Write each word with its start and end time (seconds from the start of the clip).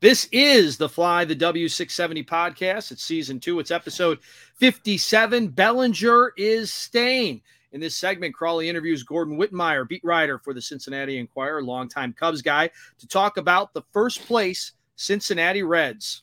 This 0.00 0.28
is 0.30 0.76
the 0.76 0.88
Fly 0.88 1.24
the 1.24 1.34
W670 1.34 2.24
podcast. 2.24 2.92
It's 2.92 3.02
season 3.02 3.40
two, 3.40 3.58
it's 3.58 3.72
episode 3.72 4.20
57. 4.54 5.48
Bellinger 5.48 6.34
is 6.36 6.72
staying. 6.72 7.42
In 7.72 7.80
this 7.80 7.96
segment, 7.96 8.32
Crawly 8.32 8.68
interviews 8.68 9.02
Gordon 9.02 9.36
Wittenmyer, 9.36 9.88
beat 9.88 10.04
writer 10.04 10.38
for 10.38 10.54
the 10.54 10.62
Cincinnati 10.62 11.18
Enquirer, 11.18 11.64
longtime 11.64 12.12
Cubs 12.12 12.42
guy, 12.42 12.70
to 12.98 13.08
talk 13.08 13.38
about 13.38 13.74
the 13.74 13.82
first 13.92 14.24
place 14.24 14.70
Cincinnati 14.94 15.64
Reds. 15.64 16.22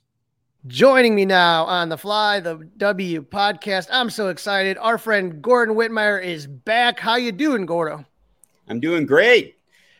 Joining 0.67 1.13
me 1.13 1.25
now 1.25 1.65
on 1.65 1.89
the 1.89 1.97
Fly 1.97 2.39
the 2.39 2.69
W 2.77 3.23
podcast, 3.23 3.89
I'm 3.91 4.09
so 4.09 4.29
excited. 4.29 4.77
Our 4.77 4.97
friend 4.97 5.41
Gordon 5.41 5.75
Wittenmyer 5.75 6.23
is 6.23 6.47
back. 6.47 6.97
How 6.97 7.17
you 7.17 7.33
doing, 7.33 7.65
Gordo? 7.65 8.05
I'm 8.69 8.79
doing 8.79 9.05
great. 9.05 9.54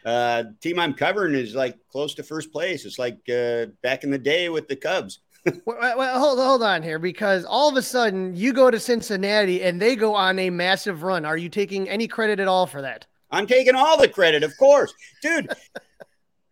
Uh, 0.05 0.43
team 0.61 0.79
I'm 0.79 0.93
covering 0.93 1.33
is 1.33 1.55
like 1.55 1.77
close 1.91 2.13
to 2.15 2.23
first 2.23 2.51
place. 2.51 2.85
It's 2.85 2.99
like 2.99 3.17
uh, 3.29 3.65
back 3.81 4.03
in 4.03 4.11
the 4.11 4.19
day 4.19 4.49
with 4.49 4.67
the 4.67 4.75
Cubs 4.75 5.19
well, 5.65 5.97
well, 5.97 6.19
hold 6.19 6.39
hold 6.39 6.63
on 6.63 6.81
here 6.81 6.97
because 6.97 7.45
all 7.45 7.69
of 7.69 7.75
a 7.75 7.81
sudden 7.81 8.35
you 8.35 8.51
go 8.51 8.71
to 8.71 8.79
Cincinnati 8.79 9.61
and 9.61 9.79
they 9.79 9.95
go 9.95 10.15
on 10.15 10.39
a 10.39 10.49
massive 10.49 11.03
run. 11.03 11.23
Are 11.23 11.37
you 11.37 11.49
taking 11.49 11.87
any 11.87 12.07
credit 12.07 12.39
at 12.39 12.47
all 12.47 12.65
for 12.65 12.81
that? 12.81 13.05
I'm 13.31 13.45
taking 13.45 13.75
all 13.75 13.97
the 13.97 14.07
credit, 14.07 14.43
of 14.43 14.55
course, 14.57 14.93
dude. 15.21 15.51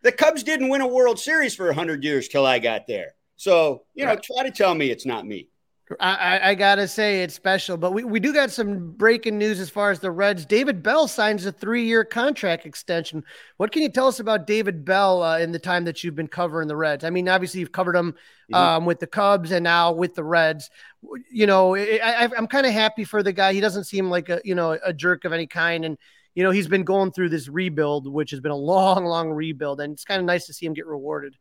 the 0.02 0.12
Cubs 0.12 0.44
didn't 0.44 0.70
win 0.70 0.82
a 0.82 0.88
World 0.88 1.20
Series 1.20 1.56
for 1.56 1.72
hundred 1.74 2.04
years 2.04 2.28
till 2.28 2.46
I 2.46 2.60
got 2.60 2.86
there. 2.88 3.16
So 3.36 3.84
you 3.96 4.06
know, 4.06 4.16
try 4.16 4.44
to 4.44 4.52
tell 4.52 4.76
me 4.76 4.92
it's 4.92 5.06
not 5.06 5.26
me. 5.26 5.48
I, 6.00 6.52
I, 6.52 6.56
gotta 6.56 6.88
say 6.88 7.24
it's 7.24 7.34
special, 7.34 7.76
but 7.76 7.92
we, 7.92 8.06
we 8.06 8.22
do 8.22 8.34
got 8.34 8.52
some 8.52 8.92
breaking 8.92 9.38
news 9.38 9.60
as 9.60 9.70
far 9.70 9.92
as 9.92 10.00
the 10.00 10.12
Reds. 10.12 10.46
David 10.46 10.82
Bell 10.82 11.10
signs 11.10 11.46
a 11.46 11.52
three 11.52 11.86
year 11.86 12.06
contract 12.06 12.66
extension. 12.66 13.24
What 13.58 13.74
can 13.74 13.82
you 13.82 13.90
tell 13.90 14.08
us 14.08 14.22
about 14.22 14.48
David 14.48 14.86
Bell 14.86 15.22
uh, 15.22 15.40
in 15.40 15.52
the 15.52 15.60
time 15.60 15.84
that 15.86 16.02
you've 16.02 16.16
been 16.16 16.30
covering 16.30 16.70
the 16.70 16.76
Reds? 16.76 17.04
I 17.04 17.10
mean, 17.10 17.28
obviously 17.28 17.60
you've 17.60 17.74
covered 17.74 17.98
him 17.98 18.14
mm-hmm. 18.14 18.56
um, 18.56 18.86
with 18.86 19.02
the 19.02 19.08
Cubs 19.08 19.52
and 19.52 19.66
now 19.66 19.92
with 19.92 20.16
the 20.16 20.24
Reds. 20.24 20.70
You 21.30 21.48
know, 21.48 21.76
I, 21.76 22.30
I'm 22.38 22.48
kind 22.48 22.66
of 22.66 22.72
happy 22.72 23.04
for 23.04 23.22
the 23.22 23.34
guy. 23.34 23.52
He 23.52 23.60
doesn't 23.60 23.84
seem 23.84 24.10
like 24.10 24.30
a 24.30 24.40
you 24.46 24.56
know 24.56 24.80
a 24.84 24.94
jerk 24.94 25.26
of 25.26 25.34
any 25.34 25.48
kind, 25.48 25.84
and 25.84 25.98
you 26.34 26.44
know 26.44 26.52
he's 26.52 26.70
been 26.70 26.86
going 26.86 27.12
through 27.12 27.30
this 27.30 27.50
rebuild, 27.50 28.12
which 28.12 28.32
has 28.32 28.40
been 28.40 28.52
a 28.52 28.56
long, 28.74 29.04
long 29.04 29.32
rebuild, 29.32 29.82
and 29.82 29.92
it's 29.92 30.06
kind 30.06 30.20
of 30.20 30.26
nice 30.26 30.46
to 30.46 30.54
see 30.54 30.66
him 30.66 30.74
get 30.74 30.88
rewarded. 30.88 31.36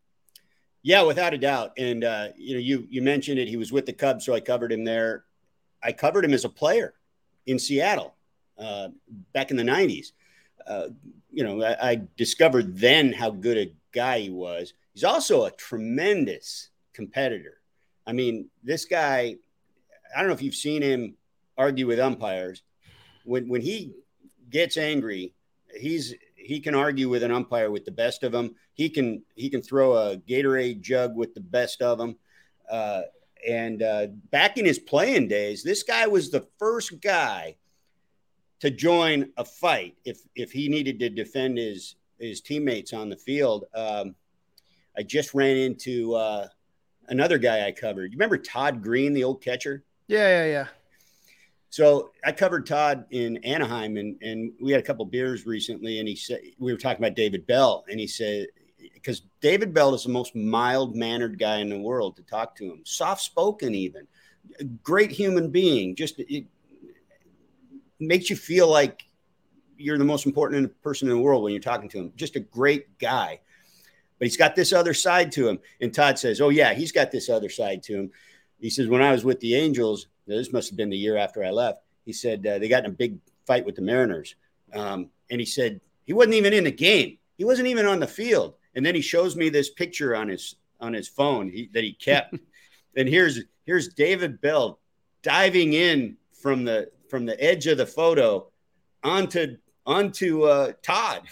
Yeah, 0.83 1.03
without 1.03 1.35
a 1.35 1.39
doubt. 1.39 1.73
And 1.79 2.05
uh, 2.05 2.29
you 2.37 2.55
know, 2.55 2.61
you 2.61 2.87
you 2.91 3.03
mentioned 3.03 3.39
it. 3.39 3.49
He 3.49 3.57
was 3.57 3.73
with 3.73 3.87
the 3.87 3.93
Cubs, 3.93 4.27
so 4.27 4.35
I 4.35 4.41
covered 4.41 4.73
him 4.73 4.85
there. 4.85 5.25
I 5.83 5.93
covered 5.93 6.25
him 6.25 6.35
as 6.35 6.45
a 6.45 6.49
player 6.49 6.95
in 7.47 7.59
Seattle 7.59 8.15
uh, 8.59 8.89
back 9.33 9.51
in 9.51 9.57
the 9.57 9.63
'90s. 9.63 10.13
Uh, 10.67 10.89
you 11.31 11.45
know, 11.45 11.63
I, 11.63 11.91
I, 11.91 12.03
discovered 12.17 12.77
then 12.77 13.13
how 13.13 13.31
good 13.31 13.59
a 13.59 13.73
guy 13.91 14.21
he 14.21 14.31
was. 14.31 14.75
He's 14.93 15.03
also 15.03 15.45
a 15.45 15.51
tremendous 15.51 16.71
competitor. 16.93 17.59
I 18.07 18.13
mean, 18.13 18.49
this 18.63 18.85
guy. 18.85 19.37
I 20.15 20.19
don't 20.19 20.29
know 20.29 20.35
if 20.35 20.43
you've 20.43 20.55
seen 20.55 20.83
him 20.83 21.15
argue 21.57 21.87
with 21.87 21.99
umpires. 21.99 22.63
When 23.25 23.49
when 23.49 23.61
he 23.61 23.93
gets 24.51 24.77
angry, 24.77 25.35
he's 25.79 26.15
he 26.45 26.61
can 26.61 26.75
argue 26.75 27.09
with 27.09 27.23
an 27.23 27.31
umpire 27.31 27.71
with 27.71 27.85
the 27.85 27.91
best 27.91 28.23
of 28.23 28.33
them. 28.33 28.55
He 28.75 28.89
can 28.89 29.23
he 29.35 29.51
can 29.51 29.63
throw 29.63 29.97
a 29.97 30.17
Gatorade 30.17 30.81
jug 30.81 31.17
with 31.17 31.35
the 31.35 31.41
best 31.41 31.83
of 31.83 31.99
them. 31.99 32.17
Uh, 32.71 33.03
and 33.49 33.83
uh, 33.83 34.07
back 34.31 34.59
in 34.59 34.65
his 34.65 34.79
playing 34.79 35.29
days, 35.29 35.63
this 35.63 35.83
guy 35.83 36.07
was 36.07 36.31
the 36.31 36.47
first 36.59 37.01
guy 37.01 37.57
to 38.61 38.71
join 38.71 39.31
a 39.37 39.45
fight 39.45 39.97
if 40.05 40.21
if 40.37 40.53
he 40.53 40.69
needed 40.69 40.99
to 41.01 41.11
defend 41.11 41.59
his 41.59 41.97
his 42.19 42.41
teammates 42.41 42.93
on 42.93 43.09
the 43.09 43.17
field. 43.17 43.65
Um, 43.75 44.15
I 44.97 45.03
just 45.03 45.35
ran 45.35 45.57
into 45.57 46.15
uh, 46.15 46.49
another 47.09 47.39
guy 47.39 47.67
I 47.67 47.73
covered. 47.73 48.13
You 48.13 48.19
remember 48.19 48.39
Todd 48.39 48.83
Greene, 48.83 49.15
the 49.15 49.25
old 49.25 49.43
catcher? 49.43 49.85
Yeah, 50.07 50.29
yeah, 50.29 50.47
yeah. 50.47 50.67
So 51.73 52.11
I 52.23 52.33
covered 52.33 52.67
Todd 52.67 53.07
in 53.13 53.39
Anaheim, 53.39 53.97
and 53.97 54.21
and 54.21 54.53
we 54.61 54.73
had 54.73 54.81
a 54.83 54.85
couple 54.85 55.07
beers 55.07 55.47
recently, 55.47 56.01
and 56.01 56.07
he 56.07 56.15
said 56.15 56.43
we 56.59 56.71
were 56.71 56.79
talking 56.79 57.03
about 57.03 57.17
David 57.17 57.47
Bell, 57.47 57.87
and 57.89 57.99
he 57.99 58.07
said 58.07 58.49
because 58.93 59.23
David 59.41 59.73
Bell 59.73 59.95
is 59.95 60.03
the 60.03 60.11
most 60.11 60.37
mild 60.37 60.95
mannered 60.95 61.39
guy 61.39 61.61
in 61.61 61.71
the 61.71 61.79
world 61.79 62.17
to 62.17 62.23
talk 62.25 62.55
to 62.57 62.67
him, 62.67 62.83
soft 62.85 63.23
spoken, 63.23 63.75
even 63.75 64.07
great 64.83 65.11
human 65.11 65.49
being. 65.49 65.97
Just 65.97 66.19
it 66.19 66.45
makes 67.99 68.29
you 68.29 68.37
feel 68.37 68.69
like 68.69 69.05
you're 69.79 69.97
the 69.97 70.05
most 70.05 70.27
important 70.27 70.79
person 70.83 71.09
in 71.09 71.17
the 71.17 71.23
world 71.23 71.43
when 71.43 71.55
you're 71.55 71.63
talking 71.63 71.89
to 71.89 72.01
him. 72.01 72.13
Just 72.17 72.37
a 72.37 72.41
great 72.41 72.99
guy. 72.99 73.41
But 74.19 74.27
he's 74.27 74.37
got 74.37 74.55
this 74.55 74.75
other 74.75 74.93
side 74.93 75.33
to 75.33 75.49
him. 75.49 75.59
And 75.81 75.95
Todd 75.95 76.19
says, 76.19 76.43
Oh, 76.43 76.51
yeah, 76.51 76.75
he's 76.75 76.93
got 76.93 77.11
this 77.11 77.31
other 77.31 77.49
side 77.49 77.83
to 77.85 77.95
him. 77.95 78.11
He 78.61 78.69
says, 78.69 78.89
When 78.89 79.01
I 79.01 79.11
was 79.11 79.25
with 79.25 79.41
the 79.41 79.55
Angels, 79.55 80.09
this 80.27 80.53
must 80.53 80.71
have 80.71 80.77
been 80.77 80.91
the 80.91 80.97
year 80.97 81.17
after 81.17 81.45
I 81.45 81.51
left. 81.51 81.83
He 82.05 82.13
said 82.13 82.47
uh, 82.47 82.59
they 82.59 82.69
got 82.69 82.85
in 82.85 82.91
a 82.91 82.95
big 82.95 83.19
fight 83.47 83.65
with 83.65 83.77
the 83.77 83.83
Mariners. 83.83 84.35
Um, 84.73 85.11
and 85.31 85.41
he 85.41 85.47
said 85.47 85.81
he 86.05 86.13
wasn't 86.13 86.35
even 86.35 86.53
in 86.53 86.65
the 86.65 86.73
game. 86.73 87.19
He 87.37 87.45
wasn't 87.45 87.69
even 87.69 87.87
on 87.87 88.01
the 88.01 88.07
field. 88.07 88.55
And 88.75 88.85
then 88.85 88.95
he 88.95 89.01
shows 89.01 89.37
me 89.37 89.49
this 89.49 89.71
picture 89.71 90.15
on 90.17 90.29
his 90.29 90.57
on 90.81 90.93
his 90.93 91.09
phone 91.09 91.51
he, 91.51 91.69
that 91.75 91.85
he 91.85 91.93
kept. 91.93 92.35
and 92.97 93.09
here's 93.09 93.41
here's 93.65 93.89
David 93.89 94.41
Bell 94.41 94.79
diving 95.23 95.73
in 95.73 96.17
from 96.33 96.65
the 96.65 96.91
from 97.09 97.27
the 97.27 97.43
edge 97.43 97.67
of 97.67 97.79
the 97.79 97.87
photo 97.87 98.49
onto 99.05 99.57
onto 99.85 100.45
uh, 100.45 100.73
Todd, 100.83 101.23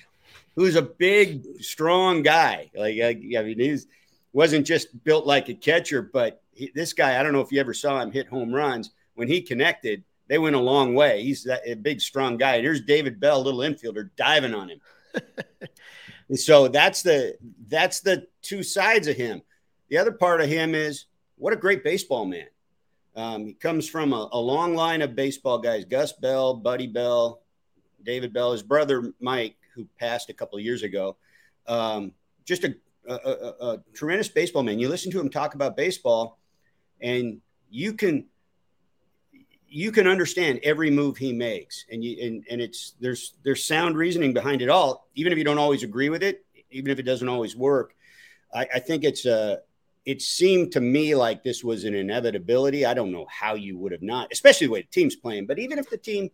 who's 0.56 0.76
a 0.76 0.82
big, 0.82 1.62
strong 1.62 2.22
guy. 2.22 2.70
Like 2.74 2.96
I, 3.00 3.08
I 3.08 3.42
mean, 3.42 3.58
he's 3.58 3.86
wasn't 4.32 4.66
just 4.66 5.04
built 5.04 5.26
like 5.26 5.48
a 5.48 5.54
catcher, 5.54 6.02
but 6.02 6.42
he, 6.54 6.70
this 6.74 6.92
guy, 6.92 7.18
I 7.18 7.22
don't 7.22 7.32
know 7.32 7.40
if 7.40 7.52
you 7.52 7.60
ever 7.60 7.74
saw 7.74 8.00
him 8.00 8.12
hit 8.12 8.28
home 8.28 8.54
runs. 8.54 8.90
When 9.14 9.28
he 9.28 9.42
connected, 9.42 10.04
they 10.28 10.38
went 10.38 10.56
a 10.56 10.60
long 10.60 10.94
way. 10.94 11.22
He's 11.22 11.44
that, 11.44 11.62
a 11.66 11.74
big, 11.74 12.00
strong 12.00 12.36
guy. 12.36 12.60
Here's 12.60 12.80
David 12.80 13.20
Bell, 13.20 13.42
little 13.42 13.60
infielder, 13.60 14.10
diving 14.16 14.54
on 14.54 14.70
him. 14.70 14.80
so 16.34 16.68
that's 16.68 17.02
the 17.02 17.36
that's 17.68 18.00
the 18.00 18.26
two 18.42 18.62
sides 18.62 19.06
of 19.06 19.16
him. 19.16 19.42
The 19.88 19.98
other 19.98 20.12
part 20.12 20.40
of 20.40 20.48
him 20.48 20.74
is 20.74 21.06
what 21.36 21.52
a 21.52 21.56
great 21.56 21.84
baseball 21.84 22.24
man. 22.24 22.46
Um, 23.16 23.46
he 23.46 23.54
comes 23.54 23.88
from 23.88 24.12
a, 24.12 24.28
a, 24.32 24.40
long 24.40 24.74
line 24.74 25.02
of 25.02 25.14
baseball 25.14 25.58
guys: 25.58 25.84
Gus 25.84 26.12
Bell, 26.12 26.54
Buddy 26.54 26.88
Bell, 26.88 27.42
David 28.02 28.32
Bell, 28.32 28.52
his 28.52 28.62
brother 28.62 29.12
Mike, 29.20 29.56
who 29.74 29.86
passed 29.98 30.30
a 30.30 30.34
couple 30.34 30.58
of 30.58 30.64
years 30.64 30.82
ago. 30.82 31.16
Um, 31.66 32.12
just 32.44 32.64
a, 32.64 32.74
a, 33.06 33.14
a 33.14 33.82
tremendous 33.92 34.28
baseball 34.28 34.62
man. 34.62 34.78
You 34.78 34.88
listen 34.88 35.12
to 35.12 35.20
him 35.20 35.30
talk 35.30 35.54
about 35.54 35.76
baseball, 35.76 36.38
and 37.04 37.40
you 37.70 37.92
can 37.92 38.26
you 39.68 39.92
can 39.92 40.06
understand 40.06 40.60
every 40.62 40.90
move 40.90 41.16
he 41.16 41.32
makes. 41.32 41.84
And 41.90 42.02
you 42.02 42.16
and, 42.20 42.44
and 42.50 42.60
it's 42.60 42.94
there's 42.98 43.34
there's 43.44 43.62
sound 43.62 43.96
reasoning 43.96 44.32
behind 44.32 44.62
it 44.62 44.68
all. 44.68 45.08
Even 45.14 45.30
if 45.32 45.38
you 45.38 45.44
don't 45.44 45.58
always 45.58 45.84
agree 45.84 46.08
with 46.08 46.24
it 46.24 46.44
even 46.74 46.90
if 46.90 46.98
it 46.98 47.04
doesn't 47.04 47.28
always 47.28 47.56
work 47.56 47.94
i, 48.52 48.66
I 48.74 48.78
think 48.80 49.04
it's 49.04 49.24
a 49.24 49.60
it 50.04 50.20
seemed 50.20 50.72
to 50.72 50.82
me 50.82 51.14
like 51.14 51.42
this 51.42 51.64
was 51.64 51.84
an 51.84 51.94
inevitability. 51.94 52.84
I 52.84 52.92
don't 52.92 53.10
know 53.10 53.26
how 53.30 53.54
you 53.54 53.78
would 53.78 53.92
have 53.92 54.02
not 54.02 54.28
especially 54.32 54.66
the 54.66 54.72
way 54.72 54.82
the 54.82 54.88
team's 54.88 55.16
playing 55.16 55.46
but 55.46 55.58
even 55.58 55.78
if 55.78 55.88
the 55.88 55.96
team 55.96 56.30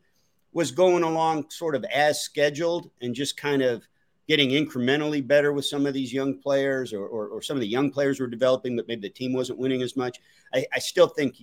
was 0.52 0.72
going 0.72 1.04
along 1.04 1.50
sort 1.50 1.76
of 1.76 1.84
as 1.84 2.20
scheduled 2.20 2.90
and 3.00 3.14
just 3.14 3.36
kind 3.36 3.62
of 3.62 3.86
getting 4.30 4.50
incrementally 4.50 5.26
better 5.26 5.52
with 5.52 5.64
some 5.64 5.86
of 5.86 5.92
these 5.92 6.12
young 6.12 6.38
players 6.38 6.92
or, 6.92 7.04
or, 7.04 7.26
or 7.26 7.42
some 7.42 7.56
of 7.56 7.60
the 7.60 7.66
young 7.66 7.90
players 7.90 8.20
were 8.20 8.28
developing, 8.28 8.76
but 8.76 8.86
maybe 8.86 9.00
the 9.00 9.10
team 9.10 9.32
wasn't 9.32 9.58
winning 9.58 9.82
as 9.82 9.96
much. 9.96 10.20
I, 10.54 10.64
I 10.72 10.78
still 10.78 11.08
think 11.08 11.34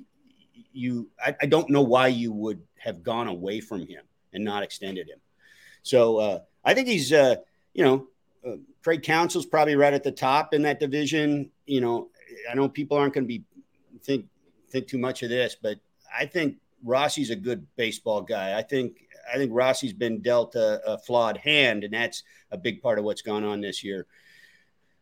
you, 0.71 1.09
I, 1.21 1.35
I, 1.41 1.47
don't 1.47 1.69
know 1.69 1.81
why 1.81 2.07
you 2.07 2.31
would 2.31 2.61
have 2.77 3.03
gone 3.03 3.27
away 3.27 3.59
from 3.59 3.81
him 3.81 4.05
and 4.31 4.41
not 4.41 4.63
extended 4.63 5.09
him. 5.09 5.19
So 5.83 6.15
uh, 6.15 6.39
I 6.63 6.73
think 6.73 6.87
he's, 6.87 7.11
uh, 7.11 7.35
you 7.73 7.83
know, 7.83 8.07
uh, 8.47 8.55
Craig 8.81 9.03
Counsell's 9.03 9.45
probably 9.45 9.75
right 9.75 9.93
at 9.93 10.05
the 10.05 10.11
top 10.13 10.53
in 10.53 10.61
that 10.61 10.79
division. 10.79 11.51
You 11.65 11.81
know, 11.81 12.07
I 12.49 12.55
know 12.55 12.69
people 12.69 12.95
aren't 12.95 13.13
going 13.13 13.25
to 13.25 13.27
be 13.27 13.43
think 14.01 14.27
think 14.69 14.87
too 14.87 14.97
much 14.97 15.23
of 15.23 15.29
this, 15.29 15.57
but 15.61 15.77
I 16.17 16.25
think 16.25 16.55
Rossi's 16.85 17.31
a 17.31 17.35
good 17.35 17.67
baseball 17.75 18.21
guy. 18.21 18.57
I 18.57 18.61
think 18.61 19.06
I 19.31 19.37
think 19.37 19.51
Rossi's 19.53 19.93
been 19.93 20.21
dealt 20.21 20.55
a, 20.55 20.81
a, 20.85 20.97
flawed 20.97 21.37
hand, 21.37 21.83
and 21.83 21.93
that's 21.93 22.23
a 22.51 22.57
big 22.57 22.81
part 22.81 22.99
of 22.99 23.05
what's 23.05 23.21
gone 23.21 23.43
on 23.43 23.61
this 23.61 23.83
year. 23.83 24.05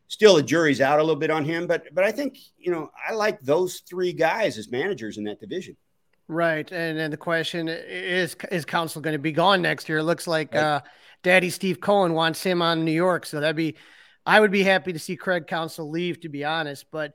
Still, 0.08 0.36
the 0.36 0.44
jury's 0.44 0.82
out 0.82 1.00
a 1.00 1.04
little 1.04 1.20
bit 1.20 1.32
on 1.32 1.44
him, 1.44 1.68
but 1.68 1.94
but 1.94 2.04
I 2.04 2.12
think 2.12 2.38
you 2.58 2.72
know 2.72 2.92
I 3.08 3.14
like 3.14 3.42
those 3.42 3.82
three 3.88 4.14
guys 4.14 4.58
as 4.58 4.70
managers 4.70 5.18
in 5.18 5.24
that 5.26 5.40
division. 5.40 5.76
Right, 6.28 6.70
and 6.72 6.98
then 6.98 7.12
the 7.12 7.18
question 7.18 7.68
is: 7.68 8.36
Is 8.52 8.66
Counsell 8.66 9.02
going 9.02 9.16
to 9.16 9.20
be 9.20 9.32
gone 9.32 9.62
next 9.62 9.90
year? 9.90 10.00
It 10.00 10.04
looks 10.04 10.28
like 10.28 10.54
right. 10.54 10.64
uh, 10.64 10.82
Daddy 11.24 11.50
Steve 11.50 11.80
Cohen 11.80 12.14
wants 12.14 12.44
him 12.44 12.62
on 12.62 12.86
New 12.86 12.92
York, 12.92 13.26
so 13.26 13.40
that'd 13.40 13.56
be. 13.56 13.76
I 14.28 14.40
would 14.40 14.50
be 14.50 14.64
happy 14.64 14.92
to 14.92 14.98
see 14.98 15.16
Craig 15.16 15.46
Counsell 15.46 15.92
leave, 15.92 16.20
to 16.22 16.30
be 16.30 16.44
honest. 16.44 16.86
But 16.92 17.14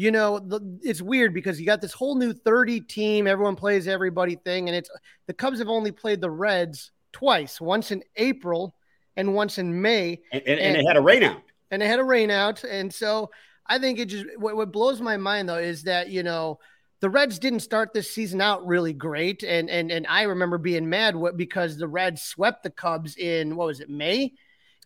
you 0.00 0.10
know, 0.10 0.38
the, 0.38 0.78
it's 0.82 1.02
weird 1.02 1.34
because 1.34 1.60
you 1.60 1.66
got 1.66 1.82
this 1.82 1.92
whole 1.92 2.16
new 2.16 2.32
30 2.32 2.80
team, 2.80 3.26
everyone 3.26 3.54
plays 3.54 3.86
everybody 3.86 4.34
thing, 4.34 4.66
and 4.66 4.74
it's 4.74 4.88
the 5.26 5.34
Cubs 5.34 5.58
have 5.58 5.68
only 5.68 5.92
played 5.92 6.22
the 6.22 6.30
Reds 6.30 6.90
twice, 7.12 7.60
once 7.60 7.90
in 7.90 8.02
April 8.16 8.74
and 9.18 9.34
once 9.34 9.58
in 9.58 9.82
May. 9.82 10.22
And, 10.32 10.42
and, 10.46 10.58
and, 10.58 10.76
and 10.76 10.76
they 10.76 10.88
had 10.88 10.96
a 10.96 11.00
rainout. 11.00 11.42
and 11.70 11.82
they 11.82 11.86
had 11.86 11.98
a 11.98 12.02
rainout. 12.02 12.64
and 12.64 12.90
so 12.90 13.30
I 13.66 13.78
think 13.78 13.98
it 13.98 14.06
just 14.06 14.24
what, 14.38 14.56
what 14.56 14.72
blows 14.72 15.02
my 15.02 15.18
mind 15.18 15.50
though 15.50 15.58
is 15.58 15.82
that 15.82 16.08
you 16.08 16.22
know 16.22 16.60
the 17.00 17.10
Reds 17.10 17.38
didn't 17.38 17.60
start 17.60 17.92
this 17.92 18.10
season 18.10 18.40
out 18.40 18.66
really 18.66 18.94
great, 18.94 19.42
and 19.42 19.68
and 19.68 19.92
and 19.92 20.06
I 20.06 20.22
remember 20.22 20.56
being 20.56 20.88
mad 20.88 21.14
what, 21.14 21.36
because 21.36 21.76
the 21.76 21.88
Reds 21.88 22.22
swept 22.22 22.62
the 22.62 22.70
Cubs 22.70 23.18
in 23.18 23.54
what 23.54 23.66
was 23.66 23.80
it 23.80 23.90
May? 23.90 24.32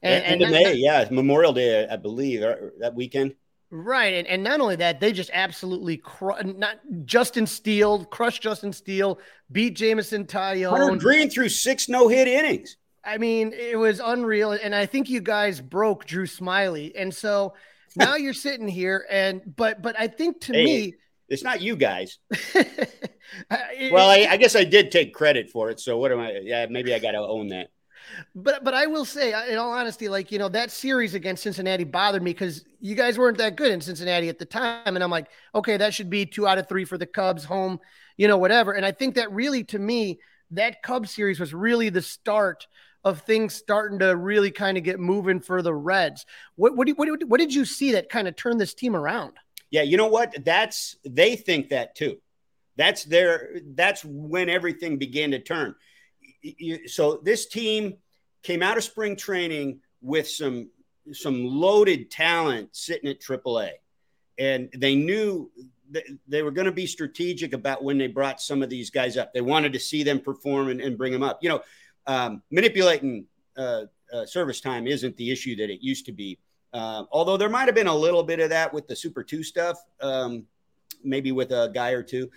And, 0.03 0.25
End 0.25 0.43
of 0.43 0.51
May, 0.51 0.75
yeah, 0.75 1.07
Memorial 1.13 1.53
Day, 1.53 1.87
I 1.87 1.97
believe, 1.97 2.43
er, 2.43 2.75
that 2.81 2.97
weekend. 2.97 3.37
Right, 3.77 4.15
and, 4.15 4.29
and 4.29 4.45
not 4.45 4.61
only 4.61 4.77
that, 4.77 5.01
they 5.01 5.11
just 5.11 5.31
absolutely 5.33 5.97
cru- 5.97 6.41
not 6.45 6.79
Justin 7.05 7.45
Steele 7.45 8.05
crushed 8.05 8.41
Justin 8.41 8.73
Steele, 8.73 9.19
beat 9.51 9.75
Jameson 9.75 10.27
Taillon. 10.27 10.71
Hunter 10.71 10.97
Greene 10.97 11.29
threw 11.29 11.49
six 11.49 11.89
no 11.89 12.07
hit 12.07 12.29
innings. 12.29 12.77
I 13.05 13.19
mean, 13.19 13.53
it 13.53 13.77
was 13.77 13.99
unreal, 13.99 14.53
and 14.53 14.77
I 14.77 14.87
think 14.87 15.11
you 15.11 15.21
guys 15.21 15.61
broke 15.61 16.05
Drew 16.05 16.25
Smyly, 16.25 16.93
and 16.95 17.13
so 17.13 17.55
now 17.97 18.15
you're 18.15 18.33
sitting 18.33 18.69
here, 18.69 19.05
and 19.11 19.43
but 19.57 19.83
but 19.83 19.99
I 19.99 20.07
think 20.07 20.41
to 20.43 20.53
hey, 20.53 20.65
me, 20.65 20.95
it's 21.29 21.43
not 21.43 21.61
you 21.61 21.75
guys. 21.75 22.21
well, 23.91 24.09
I, 24.09 24.29
I, 24.31 24.37
guess 24.37 24.55
I 24.55 24.63
did 24.63 24.93
take 24.93 25.13
credit 25.13 25.51
for 25.51 25.71
it. 25.71 25.81
So 25.81 25.99
what 25.99 26.13
am 26.13 26.21
I? 26.21 26.39
Yeah, 26.45 26.67
maybe 26.71 26.95
I 26.95 27.01
got 27.01 27.13
to 27.13 27.19
own 27.19 27.49
that. 27.49 27.71
But 28.35 28.65
but 28.65 28.75
I 28.75 28.87
will 28.87 29.05
say, 29.05 29.33
in 29.51 29.59
all 29.59 29.73
honesty, 29.73 30.09
like 30.09 30.33
you 30.33 30.39
know 30.39 30.49
that 30.49 30.71
series 30.71 31.15
against 31.15 31.43
Cincinnati 31.43 31.85
bothered 31.85 32.23
me 32.23 32.33
because 32.33 32.65
you 32.81 32.95
guys 32.95 33.19
weren't 33.19 33.39
that 33.39 33.57
good 33.57 33.73
in 33.73 33.81
Cincinnati 33.81 34.29
at 34.29 34.39
the 34.39 34.45
time, 34.45 34.95
and 34.95 35.03
I'm 35.03 35.11
like, 35.11 35.29
okay, 35.55 35.77
that 35.77 35.95
should 35.95 36.11
be 36.11 36.27
two 36.27 36.47
out 36.47 36.59
of 36.59 36.69
three 36.69 36.85
for 36.85 36.99
the 36.99 37.07
Cubs, 37.07 37.45
home, 37.45 37.81
you 38.17 38.29
know, 38.29 38.39
whatever. 38.39 38.73
And 38.73 38.85
I 38.85 38.93
think 38.93 39.15
that 39.15 39.33
really, 39.33 39.65
to 39.65 39.79
me, 39.79 40.21
that 40.53 40.83
Cubs 40.83 41.11
series 41.11 41.41
was 41.41 41.55
really 41.55 41.89
the 41.89 42.03
start 42.03 42.67
of 43.05 43.21
things 43.21 43.55
starting 43.55 43.99
to 43.99 44.17
really 44.17 44.51
kind 44.51 44.79
of 44.79 44.85
get 44.85 44.99
moving 44.99 45.41
for 45.41 45.63
the 45.63 45.75
Reds. 45.75 46.27
What 46.57 46.77
what, 46.77 46.89
what, 46.91 47.25
what 47.25 47.41
did 47.41 47.55
you 47.55 47.65
see 47.65 47.93
that 47.93 48.09
kind 48.09 48.27
of 48.27 48.37
turned 48.37 48.61
this 48.61 48.75
team 48.75 48.97
around? 48.97 49.33
Yeah, 49.71 49.83
you 49.83 49.97
know 49.97 50.07
what? 50.07 50.45
That's 50.45 50.97
they 51.05 51.37
think 51.37 51.71
that 51.71 51.95
too. 51.95 52.19
That's 52.77 53.05
their 53.05 53.61
that's 53.75 54.05
when 54.05 54.49
everything 54.49 54.99
began 54.99 55.33
to 55.33 55.39
turn. 55.39 55.75
So 56.87 57.21
this 57.23 57.47
team 57.47 57.97
came 58.43 58.63
out 58.63 58.77
of 58.77 58.85
spring 58.85 59.17
training 59.17 59.81
with 60.03 60.29
some 60.29 60.71
some 61.13 61.45
loaded 61.45 62.11
talent 62.11 62.75
sitting 62.75 63.11
at 63.11 63.21
AAA, 63.21 63.71
and 64.39 64.71
they 64.77 64.95
knew 64.95 65.51
they 66.27 66.43
were 66.43 66.51
going 66.51 66.67
to 66.67 66.73
be 66.73 66.87
strategic 66.87 67.53
about 67.53 67.85
when 67.85 67.99
they 67.99 68.07
brought 68.07 68.41
some 68.41 68.63
of 68.63 68.71
these 68.71 68.91
guys 68.91 69.17
up. 69.17 69.33
They 69.33 69.41
wanted 69.41 69.73
to 69.75 69.79
see 69.79 70.03
them 70.03 70.21
perform 70.21 70.69
and, 70.69 70.81
and 70.81 70.97
bring 70.97 71.13
them 71.13 71.23
up. 71.23 71.39
You 71.43 71.51
know, 71.51 71.63
um, 72.07 72.43
manipulating 72.51 73.27
uh, 73.57 73.83
uh, 74.13 74.27
service 74.27 74.61
time 74.61 74.87
isn't 74.87 75.17
the 75.17 75.31
issue 75.31 75.57
that 75.57 75.71
it 75.71 75.83
used 75.83 76.07
to 76.07 76.13
be. 76.13 76.39
Uh, 76.73 77.05
although 77.13 77.37
there 77.37 77.49
might 77.49 77.67
have 77.67 77.75
been 77.75 77.87
a 77.87 77.95
little 77.95 78.23
bit 78.23 78.41
of 78.41 78.51
that 78.51 78.73
with 78.73 78.89
the 78.89 78.97
Super 78.97 79.23
Two 79.23 79.43
stuff, 79.43 79.79
um, 80.01 80.45
maybe 81.05 81.33
with 81.33 81.53
a 81.53 81.71
guy 81.73 81.91
or 81.91 82.03
two, 82.03 82.31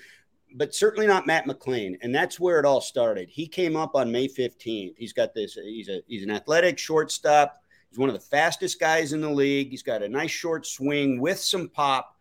but 0.56 0.74
certainly 0.74 1.08
not 1.08 1.28
Matt 1.28 1.46
McLain. 1.46 1.98
And 2.02 2.14
that's 2.14 2.40
where 2.40 2.60
it 2.60 2.66
all 2.66 2.82
started. 2.82 3.30
He 3.30 3.48
came 3.48 3.76
up 3.76 3.96
on 3.96 4.12
May 4.12 4.28
15th. 4.28 4.96
He's 4.98 5.14
got 5.14 5.34
this. 5.34 5.56
He's 5.56 5.90
a 5.90 6.02
he's 6.08 6.24
an 6.24 6.32
athletic 6.32 6.78
shortstop. 6.78 7.62
He's 7.90 8.00
one 8.00 8.10
of 8.10 8.16
the 8.16 8.22
fastest 8.22 8.80
guys 8.80 9.14
in 9.14 9.22
the 9.22 9.30
league. 9.30 9.70
He's 9.70 9.84
got 9.84 10.04
a 10.04 10.10
nice 10.10 10.32
short 10.32 10.66
swing 10.66 11.20
with 11.20 11.40
some 11.40 11.70
pop 11.70 12.18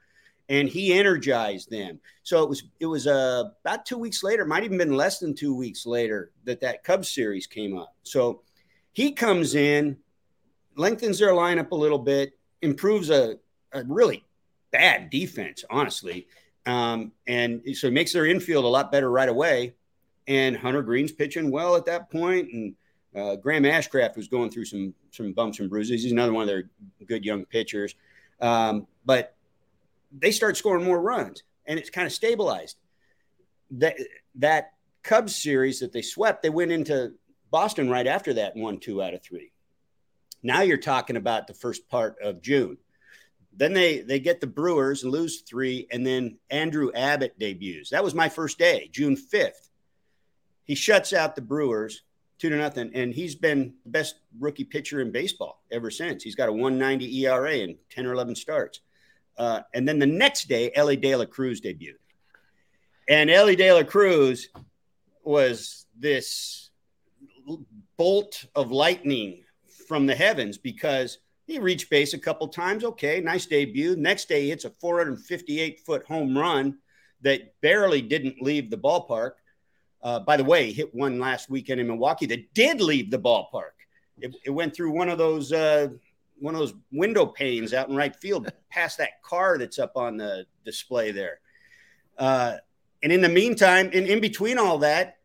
and 0.48 0.68
he 0.68 0.92
energized 0.92 1.70
them. 1.70 2.00
So 2.22 2.42
it 2.42 2.48
was 2.48 2.64
it 2.80 2.86
was 2.86 3.06
uh, 3.06 3.44
about 3.64 3.86
two 3.86 3.98
weeks 3.98 4.22
later, 4.22 4.44
might 4.44 4.64
even 4.64 4.78
been 4.78 4.96
less 4.96 5.18
than 5.18 5.34
two 5.34 5.54
weeks 5.54 5.86
later 5.86 6.30
that 6.44 6.60
that 6.60 6.84
Cubs 6.84 7.10
series 7.10 7.46
came 7.46 7.76
up. 7.76 7.94
So 8.02 8.42
he 8.92 9.12
comes 9.12 9.54
in, 9.54 9.96
lengthens 10.76 11.18
their 11.18 11.32
lineup 11.32 11.70
a 11.70 11.76
little 11.76 11.98
bit, 11.98 12.38
improves 12.62 13.10
a, 13.10 13.38
a 13.72 13.82
really 13.84 14.24
bad 14.70 15.10
defense, 15.10 15.64
honestly, 15.70 16.28
um, 16.66 17.12
and 17.26 17.62
so 17.74 17.86
it 17.86 17.92
makes 17.92 18.12
their 18.12 18.26
infield 18.26 18.64
a 18.64 18.68
lot 18.68 18.92
better 18.92 19.10
right 19.10 19.28
away. 19.28 19.74
And 20.28 20.56
Hunter 20.56 20.82
Greene's 20.82 21.12
pitching 21.12 21.52
well 21.52 21.76
at 21.76 21.84
that 21.84 22.10
point, 22.10 22.52
and 22.52 22.74
uh, 23.14 23.36
Graham 23.36 23.62
Ashcraft 23.62 24.16
was 24.16 24.26
going 24.26 24.50
through 24.50 24.64
some 24.64 24.92
some 25.12 25.32
bumps 25.32 25.60
and 25.60 25.70
bruises. 25.70 26.02
He's 26.02 26.12
another 26.12 26.32
one 26.32 26.42
of 26.42 26.48
their 26.48 26.64
good 27.06 27.24
young 27.24 27.44
pitchers, 27.44 27.94
um, 28.40 28.86
but 29.04 29.36
they 30.18 30.32
start 30.32 30.56
scoring 30.56 30.84
more 30.84 31.00
runs 31.00 31.42
and 31.66 31.78
it's 31.78 31.90
kind 31.90 32.06
of 32.06 32.12
stabilized. 32.12 32.76
That 33.72 33.96
that 34.36 34.72
Cubs 35.02 35.34
series 35.34 35.80
that 35.80 35.92
they 35.92 36.02
swept, 36.02 36.42
they 36.42 36.50
went 36.50 36.72
into 36.72 37.14
Boston 37.50 37.90
right 37.90 38.06
after 38.06 38.34
that 38.34 38.54
and 38.54 38.62
won 38.62 38.78
two 38.78 39.02
out 39.02 39.14
of 39.14 39.22
three. 39.22 39.52
Now 40.42 40.62
you're 40.62 40.76
talking 40.76 41.16
about 41.16 41.46
the 41.46 41.54
first 41.54 41.88
part 41.88 42.16
of 42.22 42.42
June. 42.42 42.78
Then 43.56 43.72
they 43.72 44.00
they 44.00 44.20
get 44.20 44.40
the 44.40 44.46
Brewers 44.46 45.02
and 45.02 45.12
lose 45.12 45.40
three, 45.40 45.86
and 45.90 46.06
then 46.06 46.38
Andrew 46.50 46.90
Abbott 46.94 47.38
debuts. 47.38 47.90
That 47.90 48.04
was 48.04 48.14
my 48.14 48.28
first 48.28 48.58
day, 48.58 48.88
June 48.92 49.16
5th. 49.16 49.70
He 50.64 50.74
shuts 50.74 51.12
out 51.12 51.34
the 51.34 51.42
Brewers 51.42 52.02
two 52.38 52.50
to 52.50 52.56
nothing, 52.56 52.90
and 52.94 53.14
he's 53.14 53.34
been 53.34 53.74
the 53.84 53.90
best 53.90 54.16
rookie 54.38 54.64
pitcher 54.64 55.00
in 55.00 55.10
baseball 55.10 55.62
ever 55.70 55.90
since. 55.90 56.22
He's 56.22 56.34
got 56.34 56.48
a 56.48 56.52
190 56.52 57.24
ERA 57.24 57.58
and 57.58 57.76
10 57.90 58.06
or 58.06 58.12
11 58.12 58.34
starts. 58.34 58.80
Uh, 59.38 59.60
and 59.74 59.86
then 59.86 59.98
the 59.98 60.06
next 60.06 60.48
day, 60.48 60.70
Elly 60.74 60.96
De 60.96 61.14
La 61.16 61.24
Cruz 61.24 61.60
debuted. 61.60 61.96
And 63.08 63.30
Elly 63.30 63.56
De 63.56 63.72
La 63.72 63.84
Cruz 63.84 64.48
was 65.22 65.86
this 65.98 66.70
bolt 67.96 68.44
of 68.54 68.70
lightning 68.70 69.44
from 69.86 70.06
the 70.06 70.14
heavens 70.14 70.58
because 70.58 71.18
he 71.46 71.58
reached 71.58 71.88
base 71.90 72.12
a 72.12 72.18
couple 72.18 72.48
times. 72.48 72.84
Okay, 72.84 73.20
nice 73.20 73.46
debut. 73.46 73.96
Next 73.96 74.28
day, 74.28 74.42
he 74.42 74.48
hits 74.50 74.64
a 74.64 74.70
458 74.70 75.80
foot 75.80 76.04
home 76.06 76.36
run 76.36 76.78
that 77.22 77.58
barely 77.60 78.02
didn't 78.02 78.42
leave 78.42 78.70
the 78.70 78.76
ballpark. 78.76 79.32
Uh, 80.02 80.20
by 80.20 80.36
the 80.36 80.44
way, 80.44 80.72
hit 80.72 80.94
one 80.94 81.18
last 81.18 81.48
weekend 81.48 81.80
in 81.80 81.86
Milwaukee 81.86 82.26
that 82.26 82.52
did 82.52 82.80
leave 82.80 83.10
the 83.10 83.18
ballpark. 83.18 83.72
It, 84.18 84.34
it 84.44 84.50
went 84.50 84.74
through 84.74 84.92
one 84.92 85.08
of 85.08 85.18
those 85.18 85.52
uh, 85.52 85.88
one 86.38 86.54
of 86.54 86.60
those 86.60 86.74
window 86.92 87.26
panes 87.26 87.72
out 87.72 87.88
in 87.88 87.96
right 87.96 88.14
field 88.16 88.50
past 88.70 88.98
that 88.98 89.22
car 89.22 89.56
that's 89.56 89.78
up 89.78 89.96
on 89.96 90.16
the 90.16 90.46
display 90.64 91.12
there. 91.12 91.40
Uh, 92.18 92.56
and 93.02 93.12
in 93.12 93.20
the 93.20 93.28
meantime, 93.28 93.90
in, 93.90 94.06
in 94.06 94.20
between 94.20 94.58
all 94.58 94.78
that, 94.78 95.15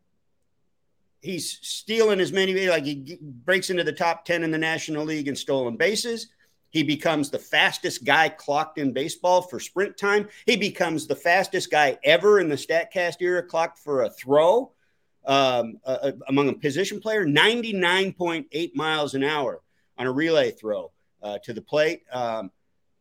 he's 1.22 1.58
stealing 1.62 2.20
as 2.20 2.32
many, 2.32 2.68
like 2.68 2.84
he 2.84 3.18
breaks 3.20 3.70
into 3.70 3.84
the 3.84 3.92
top 3.92 4.24
10 4.24 4.42
in 4.42 4.50
the 4.50 4.58
National 4.58 5.04
League 5.04 5.28
in 5.28 5.36
stolen 5.36 5.76
bases. 5.76 6.28
He 6.70 6.82
becomes 6.82 7.30
the 7.30 7.38
fastest 7.38 8.04
guy 8.04 8.28
clocked 8.28 8.78
in 8.78 8.92
baseball 8.92 9.42
for 9.42 9.60
sprint 9.60 9.96
time. 9.96 10.28
He 10.46 10.56
becomes 10.56 11.06
the 11.06 11.14
fastest 11.14 11.70
guy 11.70 11.98
ever 12.02 12.40
in 12.40 12.48
the 12.48 12.56
StatCast 12.56 13.20
era 13.20 13.42
clocked 13.42 13.78
for 13.78 14.02
a 14.02 14.10
throw 14.10 14.72
um, 15.24 15.78
among 16.28 16.48
a 16.48 16.54
position 16.54 16.98
player, 16.98 17.24
99.8 17.26 18.74
miles 18.74 19.14
an 19.14 19.22
hour 19.22 19.60
on 19.98 20.06
a 20.06 20.12
relay 20.12 20.50
throw 20.50 20.90
uh, 21.22 21.38
to 21.44 21.52
the 21.52 21.62
plate. 21.62 22.02
Um, 22.10 22.50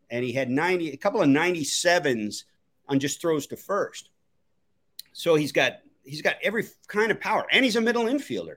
and 0.10 0.24
he 0.24 0.34
had 0.34 0.50
90, 0.50 0.92
a 0.92 0.98
couple 0.98 1.22
of 1.22 1.30
97s 1.30 2.44
on 2.90 3.00
just 3.00 3.22
throws 3.22 3.48
to 3.48 3.58
first. 3.58 4.10
So 5.14 5.36
he's 5.36 5.54
got 5.54 5.80
he's 6.04 6.22
got 6.22 6.36
every 6.42 6.66
kind 6.88 7.12
of 7.12 7.20
power, 7.20 7.46
and 7.52 7.64
he's 7.64 7.76
a 7.76 7.82
middle 7.82 8.06
infielder. 8.06 8.56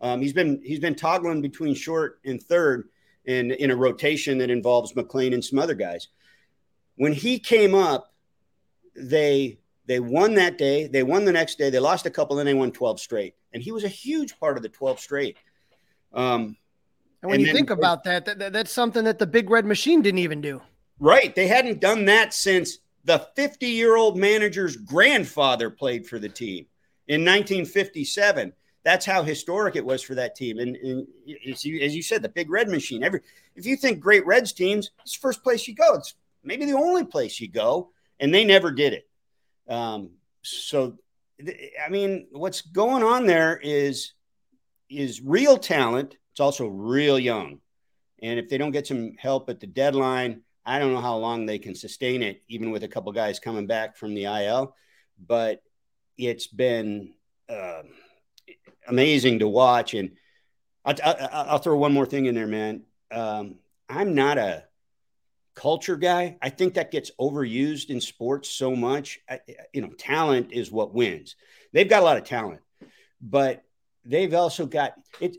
Um, 0.00 0.20
he's 0.20 0.32
been 0.32 0.60
he's 0.64 0.80
been 0.80 0.94
toggling 0.94 1.42
between 1.42 1.74
short 1.74 2.20
and 2.24 2.42
third 2.42 2.88
and 3.26 3.52
in 3.52 3.70
a 3.70 3.76
rotation 3.76 4.38
that 4.38 4.50
involves 4.50 4.92
McLain 4.94 5.34
and 5.34 5.44
some 5.44 5.58
other 5.58 5.74
guys. 5.74 6.08
When 6.96 7.12
he 7.12 7.38
came 7.38 7.74
up, 7.74 8.12
they 8.96 9.58
they 9.86 10.00
won 10.00 10.34
that 10.34 10.58
day. 10.58 10.86
They 10.86 11.02
won 11.02 11.24
the 11.24 11.32
next 11.32 11.58
day. 11.58 11.70
They 11.70 11.80
lost 11.80 12.06
a 12.06 12.10
couple, 12.10 12.36
then 12.36 12.46
they 12.46 12.54
won 12.54 12.72
twelve 12.72 13.00
straight, 13.00 13.34
and 13.52 13.62
he 13.62 13.72
was 13.72 13.84
a 13.84 13.88
huge 13.88 14.38
part 14.38 14.56
of 14.56 14.62
the 14.62 14.68
twelve 14.68 15.00
straight. 15.00 15.36
Um, 16.12 16.56
and 17.22 17.30
when 17.30 17.34
and 17.34 17.40
you 17.42 17.46
then, 17.48 17.54
think 17.54 17.70
about 17.70 18.04
that, 18.04 18.24
that, 18.24 18.52
that's 18.52 18.72
something 18.72 19.04
that 19.04 19.18
the 19.18 19.26
Big 19.26 19.50
Red 19.50 19.66
Machine 19.66 20.00
didn't 20.00 20.18
even 20.20 20.40
do. 20.40 20.62
Right. 20.98 21.34
They 21.34 21.46
hadn't 21.46 21.80
done 21.80 22.06
that 22.06 22.32
since 22.32 22.78
the 23.04 23.26
50 23.36 23.66
year 23.66 23.96
old 23.96 24.16
manager's 24.16 24.76
grandfather 24.76 25.70
played 25.70 26.06
for 26.06 26.18
the 26.18 26.28
team 26.28 26.66
in 27.10 27.22
1957. 27.22 28.52
That's 28.82 29.04
how 29.04 29.22
historic 29.22 29.76
it 29.76 29.84
was 29.84 30.02
for 30.02 30.14
that 30.14 30.34
team. 30.34 30.58
And, 30.58 30.76
and 30.76 31.06
as, 31.46 31.64
you, 31.64 31.80
as 31.80 31.94
you 31.94 32.02
said, 32.02 32.22
the 32.22 32.30
Big 32.30 32.50
Red 32.50 32.68
Machine. 32.68 33.02
Every 33.02 33.20
if 33.54 33.66
you 33.66 33.76
think 33.76 34.00
great 34.00 34.24
Reds 34.24 34.52
teams, 34.52 34.90
it's 35.02 35.16
the 35.16 35.20
first 35.20 35.42
place 35.42 35.68
you 35.68 35.74
go. 35.74 35.94
It's 35.96 36.14
maybe 36.42 36.64
the 36.64 36.78
only 36.78 37.04
place 37.04 37.38
you 37.40 37.48
go, 37.48 37.90
and 38.18 38.32
they 38.32 38.44
never 38.44 38.70
did 38.70 38.94
it. 38.94 39.08
Um, 39.68 40.12
so, 40.40 40.96
I 41.38 41.90
mean, 41.90 42.28
what's 42.32 42.62
going 42.62 43.02
on 43.02 43.26
there 43.26 43.60
is 43.62 44.12
is 44.88 45.20
real 45.20 45.58
talent 45.58 46.16
it's 46.40 46.40
also 46.40 46.66
real 46.66 47.18
young. 47.18 47.60
And 48.22 48.38
if 48.38 48.48
they 48.48 48.58
don't 48.58 48.70
get 48.70 48.86
some 48.86 49.14
help 49.18 49.48
at 49.50 49.60
the 49.60 49.66
deadline, 49.66 50.42
I 50.64 50.78
don't 50.78 50.92
know 50.94 51.00
how 51.00 51.16
long 51.16 51.44
they 51.44 51.58
can 51.58 51.74
sustain 51.74 52.22
it, 52.22 52.42
even 52.48 52.70
with 52.70 52.84
a 52.84 52.88
couple 52.88 53.12
guys 53.12 53.38
coming 53.38 53.66
back 53.66 53.96
from 53.96 54.14
the 54.14 54.24
IL. 54.24 54.74
But 55.26 55.62
it's 56.20 56.46
been 56.46 57.14
uh, 57.48 57.82
amazing 58.86 59.40
to 59.40 59.48
watch. 59.48 59.94
And 59.94 60.12
I'll, 60.84 60.94
I'll, 61.02 61.28
I'll, 61.32 61.58
throw 61.58 61.76
one 61.76 61.92
more 61.92 62.06
thing 62.06 62.26
in 62.26 62.34
there, 62.34 62.46
man. 62.46 62.82
Um, 63.10 63.56
I'm 63.88 64.14
not 64.14 64.38
a 64.38 64.64
culture 65.54 65.96
guy. 65.96 66.36
I 66.40 66.50
think 66.50 66.74
that 66.74 66.90
gets 66.90 67.10
overused 67.20 67.90
in 67.90 68.00
sports 68.00 68.48
so 68.50 68.76
much. 68.76 69.20
I, 69.28 69.40
you 69.72 69.82
know, 69.82 69.90
talent 69.98 70.52
is 70.52 70.70
what 70.70 70.94
wins. 70.94 71.36
They've 71.72 71.88
got 71.88 72.02
a 72.02 72.04
lot 72.04 72.16
of 72.16 72.24
talent, 72.24 72.60
but 73.20 73.64
they've 74.04 74.32
also 74.32 74.66
got 74.66 74.94
it. 75.20 75.36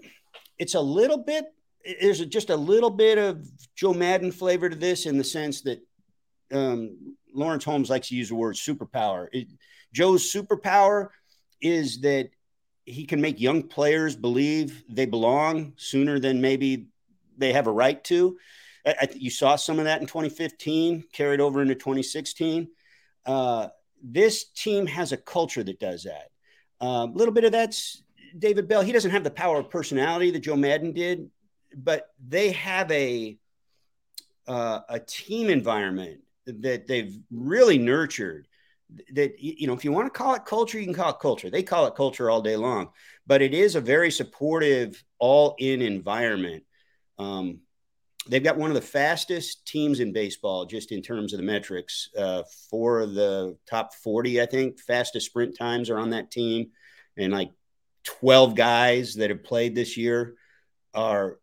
It's 0.57 0.75
a 0.75 0.81
little 0.81 1.17
bit. 1.17 1.45
There's 1.99 2.23
just 2.25 2.51
a 2.51 2.55
little 2.55 2.91
bit 2.91 3.17
of 3.17 3.47
Joe 3.75 3.93
Maddon 3.93 4.31
flavor 4.31 4.69
to 4.69 4.75
this 4.75 5.05
in 5.05 5.17
the 5.17 5.23
sense 5.23 5.61
that 5.61 5.79
um, 6.51 7.15
Laurence 7.33 7.63
Holmes 7.63 7.89
likes 7.89 8.09
to 8.09 8.15
use 8.15 8.29
the 8.29 8.35
word 8.35 8.55
superpower. 8.55 9.27
It, 9.31 9.47
Joe's 9.93 10.23
superpower 10.31 11.09
is 11.61 12.01
that 12.01 12.29
he 12.85 13.05
can 13.05 13.21
make 13.21 13.39
young 13.39 13.63
players 13.63 14.15
believe 14.15 14.83
they 14.89 15.05
belong 15.05 15.73
sooner 15.77 16.19
than 16.19 16.41
maybe 16.41 16.87
they 17.37 17.53
have 17.53 17.67
a 17.67 17.71
right 17.71 18.03
to. 18.05 18.37
I, 18.85 18.95
I, 19.01 19.09
you 19.13 19.29
saw 19.29 19.55
some 19.55 19.79
of 19.79 19.85
that 19.85 20.01
in 20.01 20.07
2015, 20.07 21.05
carried 21.13 21.39
over 21.39 21.61
into 21.61 21.75
2016. 21.75 22.67
Uh, 23.25 23.67
this 24.03 24.45
team 24.45 24.87
has 24.87 25.11
a 25.11 25.17
culture 25.17 25.63
that 25.63 25.79
does 25.79 26.03
that. 26.03 26.31
A 26.81 26.85
uh, 26.85 27.05
little 27.05 27.33
bit 27.33 27.43
of 27.43 27.51
that's 27.51 28.01
David 28.37 28.67
Bell. 28.67 28.81
He 28.81 28.91
doesn't 28.91 29.11
have 29.11 29.23
the 29.23 29.29
power 29.29 29.59
of 29.59 29.69
personality 29.69 30.31
that 30.31 30.39
Joe 30.39 30.55
Maddon 30.55 30.93
did, 30.93 31.29
but 31.75 32.07
they 32.27 32.51
have 32.51 32.91
a 32.91 33.37
uh, 34.47 34.79
a 34.89 34.99
team 34.99 35.49
environment 35.49 36.21
that 36.47 36.87
they've 36.87 37.15
really 37.29 37.77
nurtured 37.77 38.47
that 39.13 39.39
you 39.39 39.67
know 39.67 39.73
if 39.73 39.85
you 39.85 39.91
want 39.91 40.11
to 40.11 40.17
call 40.17 40.35
it 40.35 40.45
culture 40.45 40.79
you 40.79 40.85
can 40.85 40.93
call 40.93 41.11
it 41.11 41.19
culture. 41.19 41.49
They 41.49 41.63
call 41.63 41.87
it 41.87 41.95
culture 41.95 42.29
all 42.29 42.41
day 42.41 42.55
long 42.55 42.89
but 43.25 43.41
it 43.41 43.53
is 43.53 43.75
a 43.75 43.81
very 43.81 44.11
supportive 44.11 45.03
all 45.19 45.55
in 45.59 45.81
environment. 45.81 46.63
Um, 47.17 47.59
they've 48.27 48.43
got 48.43 48.57
one 48.57 48.69
of 48.69 48.75
the 48.75 48.81
fastest 48.81 49.65
teams 49.65 49.99
in 49.99 50.11
baseball 50.11 50.65
just 50.65 50.91
in 50.91 51.01
terms 51.01 51.33
of 51.33 51.37
the 51.37 51.45
metrics. 51.45 52.09
Uh, 52.17 52.43
for 52.69 53.05
the 53.05 53.57
top 53.69 53.93
40 53.95 54.41
i 54.41 54.45
think 54.45 54.79
fastest 54.79 55.27
sprint 55.27 55.57
times 55.57 55.89
are 55.89 55.97
on 55.97 56.09
that 56.11 56.31
team. 56.31 56.71
And 57.17 57.31
like 57.31 57.51
12 58.03 58.55
guys 58.55 59.15
that 59.15 59.29
have 59.29 59.43
played 59.43 59.75
this 59.75 59.97
year 59.97 60.35
are 60.93 61.39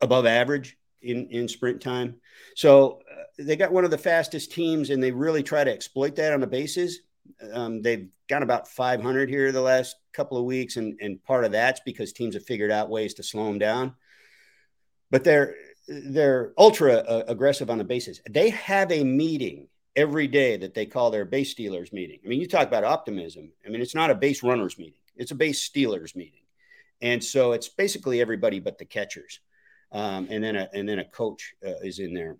above 0.00 0.26
average 0.26 0.76
in, 1.00 1.28
in 1.28 1.48
sprint 1.48 1.80
time. 1.80 2.16
So 2.56 3.00
they 3.38 3.56
got 3.56 3.72
one 3.72 3.84
of 3.84 3.90
the 3.90 3.98
fastest 3.98 4.52
teams, 4.52 4.90
and 4.90 5.02
they 5.02 5.10
really 5.10 5.42
try 5.42 5.64
to 5.64 5.72
exploit 5.72 6.16
that 6.16 6.32
on 6.32 6.40
the 6.40 6.46
bases. 6.46 7.00
Um, 7.52 7.82
they've 7.82 8.08
got 8.28 8.42
about 8.42 8.68
500 8.68 9.28
here 9.28 9.52
the 9.52 9.60
last 9.60 9.96
couple 10.12 10.36
of 10.36 10.44
weeks, 10.44 10.76
and, 10.76 10.98
and 11.00 11.22
part 11.24 11.44
of 11.44 11.52
that's 11.52 11.80
because 11.80 12.12
teams 12.12 12.34
have 12.34 12.44
figured 12.44 12.70
out 12.70 12.90
ways 12.90 13.14
to 13.14 13.22
slow 13.22 13.46
them 13.46 13.58
down. 13.58 13.94
But 15.10 15.24
they're 15.24 15.54
they're 15.88 16.52
ultra 16.56 16.94
uh, 16.94 17.24
aggressive 17.28 17.68
on 17.68 17.78
the 17.78 17.84
bases. 17.84 18.20
They 18.30 18.50
have 18.50 18.90
a 18.92 19.04
meeting 19.04 19.68
every 19.94 20.26
day 20.26 20.56
that 20.56 20.74
they 20.74 20.86
call 20.86 21.10
their 21.10 21.24
base 21.24 21.50
stealers 21.50 21.92
meeting. 21.92 22.20
I 22.24 22.28
mean, 22.28 22.40
you 22.40 22.48
talk 22.48 22.66
about 22.66 22.84
optimism. 22.84 23.52
I 23.66 23.68
mean, 23.68 23.82
it's 23.82 23.94
not 23.94 24.10
a 24.10 24.14
base 24.14 24.42
runners 24.42 24.78
meeting; 24.78 25.00
it's 25.16 25.32
a 25.32 25.36
base 25.36 25.60
stealers 25.60 26.16
meeting, 26.16 26.42
and 27.00 27.22
so 27.22 27.52
it's 27.52 27.68
basically 27.68 28.20
everybody 28.20 28.58
but 28.60 28.78
the 28.78 28.84
catchers 28.84 29.40
um, 29.92 30.26
and 30.30 30.42
then 30.42 30.56
a 30.56 30.68
and 30.72 30.88
then 30.88 30.98
a 30.98 31.04
coach 31.04 31.54
uh, 31.64 31.78
is 31.82 31.98
in 31.98 32.14
there. 32.14 32.36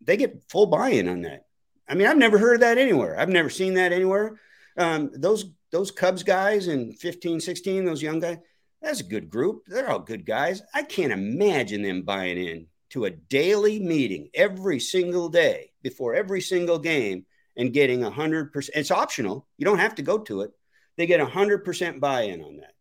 They 0.00 0.16
get 0.16 0.44
full 0.48 0.66
buy-in 0.66 1.08
on 1.08 1.22
that. 1.22 1.46
I 1.88 1.94
mean, 1.94 2.06
I've 2.06 2.16
never 2.16 2.38
heard 2.38 2.54
of 2.54 2.60
that 2.60 2.78
anywhere. 2.78 3.18
I've 3.18 3.28
never 3.28 3.50
seen 3.50 3.74
that 3.74 3.92
anywhere. 3.92 4.40
Um, 4.76 5.10
those 5.14 5.52
those 5.70 5.90
Cubs 5.90 6.22
guys 6.22 6.68
in 6.68 6.92
15, 6.92 7.40
16, 7.40 7.84
those 7.84 8.02
young 8.02 8.20
guys, 8.20 8.38
that's 8.80 9.00
a 9.00 9.04
good 9.04 9.28
group. 9.28 9.64
They're 9.66 9.90
all 9.90 9.98
good 9.98 10.24
guys. 10.24 10.62
I 10.72 10.82
can't 10.82 11.12
imagine 11.12 11.82
them 11.82 12.02
buying 12.02 12.38
in 12.38 12.66
to 12.90 13.06
a 13.06 13.10
daily 13.10 13.80
meeting 13.80 14.28
every 14.34 14.78
single 14.78 15.28
day 15.28 15.72
before 15.82 16.14
every 16.14 16.40
single 16.40 16.78
game 16.78 17.26
and 17.56 17.72
getting 17.72 18.00
100%. 18.00 18.70
It's 18.74 18.90
optional. 18.92 19.48
You 19.58 19.64
don't 19.64 19.78
have 19.78 19.96
to 19.96 20.02
go 20.02 20.18
to 20.18 20.42
it. 20.42 20.52
They 20.96 21.06
get 21.06 21.20
100% 21.20 22.00
buy 22.00 22.22
in 22.22 22.42
on 22.42 22.58
that. 22.58 22.74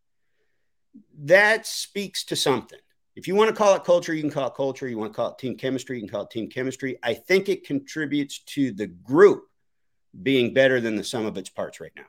That 1.24 1.66
speaks 1.66 2.26
to 2.26 2.36
something. 2.36 2.80
If 3.16 3.28
you 3.28 3.36
want 3.36 3.50
to 3.50 3.56
call 3.56 3.76
it 3.76 3.84
culture, 3.84 4.14
you 4.14 4.22
can 4.22 4.32
call 4.32 4.48
it 4.48 4.56
culture. 4.56 4.88
You 4.88 4.98
want 4.98 5.14
to 5.14 5.16
call 5.16 5.32
it 5.32 5.38
team 5.38 5.56
chemistry, 5.56 5.98
you 5.98 6.04
can 6.04 6.10
call 6.10 6.24
it 6.24 6.32
team 6.32 6.50
chemistry. 6.50 6.98
I 7.04 7.14
think 7.14 7.48
it 7.48 7.66
contributes 7.66 8.40
to 8.40 8.72
the 8.72 8.88
group 8.88 9.44
being 10.22 10.54
better 10.54 10.80
than 10.80 10.96
the 10.96 11.04
sum 11.04 11.26
of 11.26 11.38
its 11.38 11.50
parts 11.50 11.80
right 11.80 11.92
now. 11.96 12.06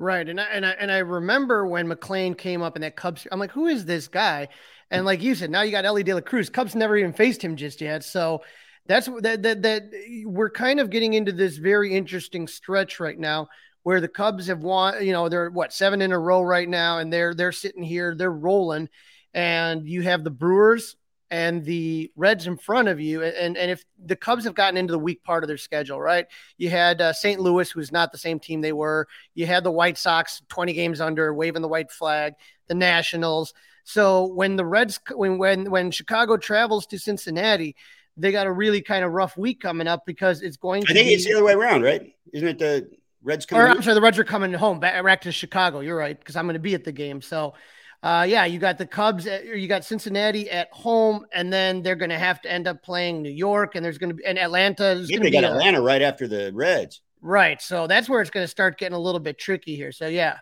Right, 0.00 0.28
and 0.28 0.40
I, 0.40 0.44
and 0.44 0.64
I 0.64 0.70
and 0.70 0.92
I 0.92 0.98
remember 0.98 1.66
when 1.66 1.88
McLain 1.88 2.38
came 2.38 2.62
up 2.62 2.76
in 2.76 2.82
that 2.82 2.94
Cubs. 2.94 3.26
I'm 3.32 3.40
like, 3.40 3.50
who 3.50 3.66
is 3.66 3.84
this 3.84 4.06
guy? 4.06 4.48
And 4.90 5.04
like 5.04 5.22
you 5.22 5.34
said, 5.34 5.50
now 5.50 5.62
you 5.62 5.72
got 5.72 5.84
Elly 5.84 6.04
De 6.04 6.14
La 6.14 6.20
Cruz. 6.20 6.48
Cubs 6.48 6.76
never 6.76 6.96
even 6.96 7.12
faced 7.12 7.42
him 7.42 7.56
just 7.56 7.80
yet, 7.80 8.04
so 8.04 8.42
that's 8.86 9.08
that 9.22 9.42
that 9.42 9.62
that 9.62 9.90
we're 10.24 10.50
kind 10.50 10.78
of 10.78 10.90
getting 10.90 11.14
into 11.14 11.32
this 11.32 11.56
very 11.56 11.94
interesting 11.94 12.46
stretch 12.46 13.00
right 13.00 13.18
now 13.18 13.48
where 13.82 14.00
the 14.00 14.08
Cubs 14.08 14.46
have 14.46 14.60
won. 14.62 15.04
You 15.04 15.12
know, 15.12 15.28
they're 15.28 15.50
what 15.50 15.72
seven 15.72 16.00
in 16.00 16.12
a 16.12 16.18
row 16.18 16.42
right 16.42 16.68
now, 16.68 16.98
and 16.98 17.12
they're 17.12 17.34
they're 17.34 17.52
sitting 17.52 17.82
here, 17.82 18.14
they're 18.14 18.30
rolling 18.30 18.88
and 19.34 19.86
you 19.88 20.02
have 20.02 20.24
the 20.24 20.30
Brewers 20.30 20.96
and 21.30 21.64
the 21.64 22.10
Reds 22.16 22.46
in 22.46 22.56
front 22.56 22.88
of 22.88 23.00
you. 23.00 23.22
And, 23.22 23.56
and 23.56 23.70
if 23.70 23.84
the 24.02 24.16
Cubs 24.16 24.44
have 24.44 24.54
gotten 24.54 24.76
into 24.76 24.92
the 24.92 24.98
weak 24.98 25.22
part 25.22 25.44
of 25.44 25.48
their 25.48 25.58
schedule, 25.58 26.00
right? 26.00 26.26
You 26.56 26.70
had 26.70 27.00
uh, 27.00 27.12
St. 27.12 27.40
Louis, 27.40 27.70
who's 27.70 27.92
not 27.92 28.12
the 28.12 28.18
same 28.18 28.38
team 28.38 28.60
they 28.60 28.72
were. 28.72 29.06
You 29.34 29.46
had 29.46 29.64
the 29.64 29.70
White 29.70 29.98
Sox 29.98 30.42
20 30.48 30.72
games 30.72 31.00
under, 31.00 31.34
waving 31.34 31.62
the 31.62 31.68
white 31.68 31.90
flag, 31.90 32.34
the 32.66 32.74
Nationals. 32.74 33.52
So 33.84 34.26
when 34.26 34.56
the 34.56 34.64
Reds, 34.64 35.00
when, 35.14 35.38
when, 35.38 35.70
when 35.70 35.90
Chicago 35.90 36.36
travels 36.36 36.86
to 36.86 36.98
Cincinnati, 36.98 37.76
they 38.16 38.32
got 38.32 38.46
a 38.46 38.52
really 38.52 38.80
kind 38.80 39.04
of 39.04 39.12
rough 39.12 39.36
week 39.36 39.60
coming 39.60 39.86
up 39.86 40.04
because 40.06 40.42
it's 40.42 40.56
going 40.56 40.82
to 40.84 40.90
I 40.90 40.94
think 40.94 41.08
be, 41.08 41.14
it's 41.14 41.24
the 41.24 41.34
other 41.34 41.44
way 41.44 41.52
around, 41.52 41.82
right? 41.82 42.14
Isn't 42.32 42.48
it 42.48 42.58
the 42.58 42.90
Reds 43.22 43.46
coming? 43.46 43.66
Or, 43.66 43.68
I'm 43.68 43.82
sorry, 43.82 43.94
the 43.94 44.00
Reds 44.00 44.18
are 44.18 44.24
coming 44.24 44.52
home 44.52 44.80
back, 44.80 45.02
back 45.04 45.20
to 45.22 45.32
Chicago. 45.32 45.80
You're 45.80 45.96
right, 45.96 46.18
because 46.18 46.36
I'm 46.36 46.46
going 46.46 46.54
to 46.54 46.60
be 46.60 46.74
at 46.74 46.84
the 46.84 46.92
game. 46.92 47.22
So 47.22 47.54
uh, 48.02 48.24
yeah, 48.28 48.44
you 48.44 48.58
got 48.58 48.78
the 48.78 48.86
Cubs, 48.86 49.26
at, 49.26 49.44
you 49.44 49.66
got 49.66 49.84
Cincinnati 49.84 50.48
at 50.50 50.68
home, 50.72 51.26
and 51.32 51.52
then 51.52 51.82
they're 51.82 51.96
going 51.96 52.10
to 52.10 52.18
have 52.18 52.40
to 52.42 52.52
end 52.52 52.68
up 52.68 52.82
playing 52.82 53.22
New 53.22 53.30
York, 53.30 53.74
and 53.74 53.84
there's 53.84 53.98
going 53.98 54.10
to 54.10 54.14
be 54.14 54.24
and 54.24 54.38
Atlanta. 54.38 55.04
They 55.08 55.30
got 55.30 55.44
a, 55.44 55.50
Atlanta 55.50 55.80
right 55.80 56.02
after 56.02 56.28
the 56.28 56.52
Reds. 56.54 57.00
Right, 57.20 57.60
so 57.60 57.88
that's 57.88 58.08
where 58.08 58.20
it's 58.20 58.30
going 58.30 58.44
to 58.44 58.48
start 58.48 58.78
getting 58.78 58.94
a 58.94 59.00
little 59.00 59.20
bit 59.20 59.38
tricky 59.38 59.74
here. 59.74 59.90
So 59.90 60.06
yeah, 60.06 60.38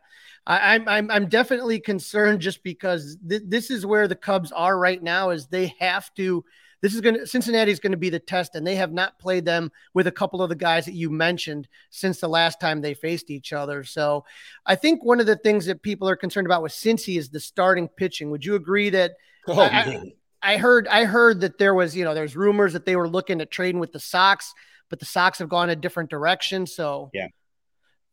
I, 0.47 0.77
am 0.77 0.87
I'm 0.87 1.11
I'm 1.11 1.29
definitely 1.29 1.81
concerned 1.81 2.41
just 2.41 2.63
because 2.63 3.17
th- 3.27 3.43
this 3.47 3.71
is 3.71 3.87
where 3.87 4.07
the 4.07 4.15
Cubs 4.15 4.53
are 4.53 4.79
right 4.79 5.03
now. 5.03 5.31
Is 5.31 5.47
they 5.47 5.75
have 5.81 6.13
to 6.15 6.45
this 6.83 6.95
is 6.95 7.01
going 7.01 7.17
to 7.17 7.27
Cincinnati 7.27 7.73
is 7.73 7.81
going 7.81 7.93
to 7.93 7.99
be 7.99 8.11
the 8.11 8.19
test, 8.19 8.55
and 8.55 8.67
they 8.67 8.77
have 8.77 8.93
not 8.93 9.19
played 9.19 9.45
them 9.45 9.73
with 9.95 10.07
a 10.07 10.13
couple 10.13 10.43
of 10.43 10.49
the 10.49 10.55
guys 10.55 10.85
that 10.85 10.95
you 10.95 11.11
mentioned 11.11 11.69
since 11.91 12.21
the 12.21 12.29
last 12.29 12.61
time 12.61 12.81
they 12.81 12.95
faced 12.95 13.31
each 13.31 13.53
other. 13.53 13.83
So 13.85 14.25
I 14.65 14.75
think 14.75 15.05
one 15.05 15.21
of 15.21 15.27
the 15.27 15.37
things 15.37 15.67
that 15.67 15.83
people 15.83 16.09
are 16.09 16.17
concerned 16.17 16.47
about 16.47 16.63
with 16.63 16.73
Cincy 16.73 17.19
is 17.19 17.31
the 17.31 17.41
starting 17.41 17.89
pitching. 17.89 18.31
Would 18.31 18.45
you 18.45 18.55
agree 18.55 18.91
that? 18.91 19.13
Oh, 19.49 19.61
I, 19.61 20.13
I 20.43 20.57
heard 20.59 20.87
I 20.89 21.05
heard 21.05 21.41
that 21.41 21.59
there 21.59 21.75
was 21.75 21.97
you 21.97 22.05
know 22.05 22.15
there's 22.15 22.37
rumors 22.37 22.75
that 22.75 22.85
they 22.85 22.97
were 22.97 23.09
looking 23.09 23.41
at 23.41 23.51
trading 23.51 23.81
with 23.81 23.93
the 23.93 24.01
Sox, 24.01 24.53
but 24.91 25.01
the 25.01 25.07
Sox 25.07 25.39
have 25.39 25.49
gone 25.49 25.71
a 25.71 25.77
different 25.77 26.11
direction. 26.11 26.67
So 26.67 27.11
yeah. 27.15 27.29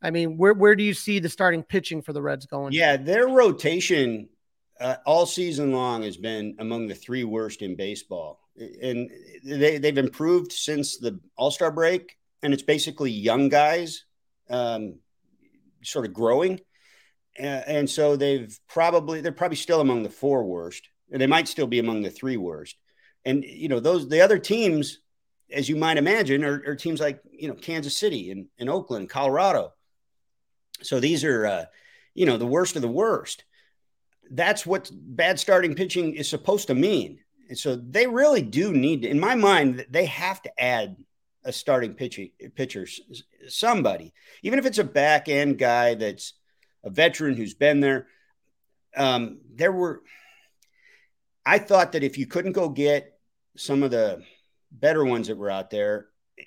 I 0.02 0.10
mean, 0.10 0.36
where 0.36 0.54
where 0.54 0.74
do 0.74 0.84
you 0.84 0.94
see 0.94 1.18
the 1.18 1.28
starting 1.28 1.62
pitching 1.62 2.02
for 2.02 2.12
the 2.12 2.22
Reds 2.22 2.46
going? 2.46 2.72
Yeah, 2.72 2.96
their 2.96 3.26
rotation 3.26 4.28
uh, 4.80 4.96
all 5.06 5.26
season 5.26 5.72
long 5.72 6.02
has 6.02 6.16
been 6.16 6.56
among 6.58 6.88
the 6.88 6.94
three 6.94 7.24
worst 7.24 7.62
in 7.62 7.74
baseball 7.74 8.43
and 8.56 9.10
they 9.44 9.78
they've 9.78 9.98
improved 9.98 10.52
since 10.52 10.98
the 10.98 11.20
All 11.36 11.50
Star 11.50 11.70
break, 11.70 12.16
and 12.42 12.52
it's 12.52 12.62
basically 12.62 13.10
young 13.10 13.48
guys, 13.48 14.04
um, 14.48 14.96
sort 15.82 16.06
of 16.06 16.12
growing, 16.12 16.60
and, 17.36 17.64
and 17.66 17.90
so 17.90 18.16
they've 18.16 18.56
probably 18.68 19.20
they're 19.20 19.32
probably 19.32 19.56
still 19.56 19.80
among 19.80 20.02
the 20.02 20.10
four 20.10 20.44
worst, 20.44 20.88
and 21.10 21.20
they 21.20 21.26
might 21.26 21.48
still 21.48 21.66
be 21.66 21.78
among 21.78 22.02
the 22.02 22.10
three 22.10 22.36
worst, 22.36 22.76
and 23.24 23.44
you 23.44 23.68
know 23.68 23.80
those 23.80 24.08
the 24.08 24.20
other 24.20 24.38
teams, 24.38 25.00
as 25.50 25.68
you 25.68 25.76
might 25.76 25.96
imagine, 25.98 26.44
are, 26.44 26.62
are 26.66 26.76
teams 26.76 27.00
like 27.00 27.20
you 27.32 27.48
know 27.48 27.54
Kansas 27.54 27.96
City 27.96 28.30
and, 28.30 28.46
and 28.58 28.70
Oakland, 28.70 29.10
Colorado. 29.10 29.72
So 30.82 31.00
these 31.00 31.24
are 31.24 31.46
uh, 31.46 31.64
you 32.14 32.26
know 32.26 32.36
the 32.36 32.46
worst 32.46 32.76
of 32.76 32.82
the 32.82 32.88
worst. 32.88 33.44
That's 34.30 34.64
what 34.64 34.90
bad 34.92 35.38
starting 35.38 35.74
pitching 35.74 36.14
is 36.14 36.28
supposed 36.28 36.68
to 36.68 36.74
mean 36.74 37.18
and 37.48 37.58
so 37.58 37.76
they 37.76 38.06
really 38.06 38.42
do 38.42 38.72
need 38.72 39.02
to, 39.02 39.08
in 39.08 39.20
my 39.20 39.34
mind, 39.34 39.86
they 39.90 40.06
have 40.06 40.40
to 40.42 40.60
add 40.60 40.96
a 41.44 41.52
starting 41.52 41.94
pitcher, 41.94 42.24
pitcher, 42.54 42.86
somebody, 43.48 44.12
even 44.42 44.58
if 44.58 44.66
it's 44.66 44.78
a 44.78 44.84
back 44.84 45.28
end 45.28 45.58
guy 45.58 45.94
that's 45.94 46.34
a 46.82 46.90
veteran 46.90 47.36
who's 47.36 47.54
been 47.54 47.80
there. 47.80 48.06
Um, 48.96 49.40
there 49.54 49.72
were, 49.72 50.02
I 51.44 51.58
thought 51.58 51.92
that 51.92 52.04
if 52.04 52.16
you 52.16 52.26
couldn't 52.26 52.52
go 52.52 52.68
get 52.68 53.18
some 53.56 53.82
of 53.82 53.90
the 53.90 54.22
better 54.72 55.04
ones 55.04 55.28
that 55.28 55.36
were 55.36 55.50
out 55.50 55.70
there, 55.70 56.06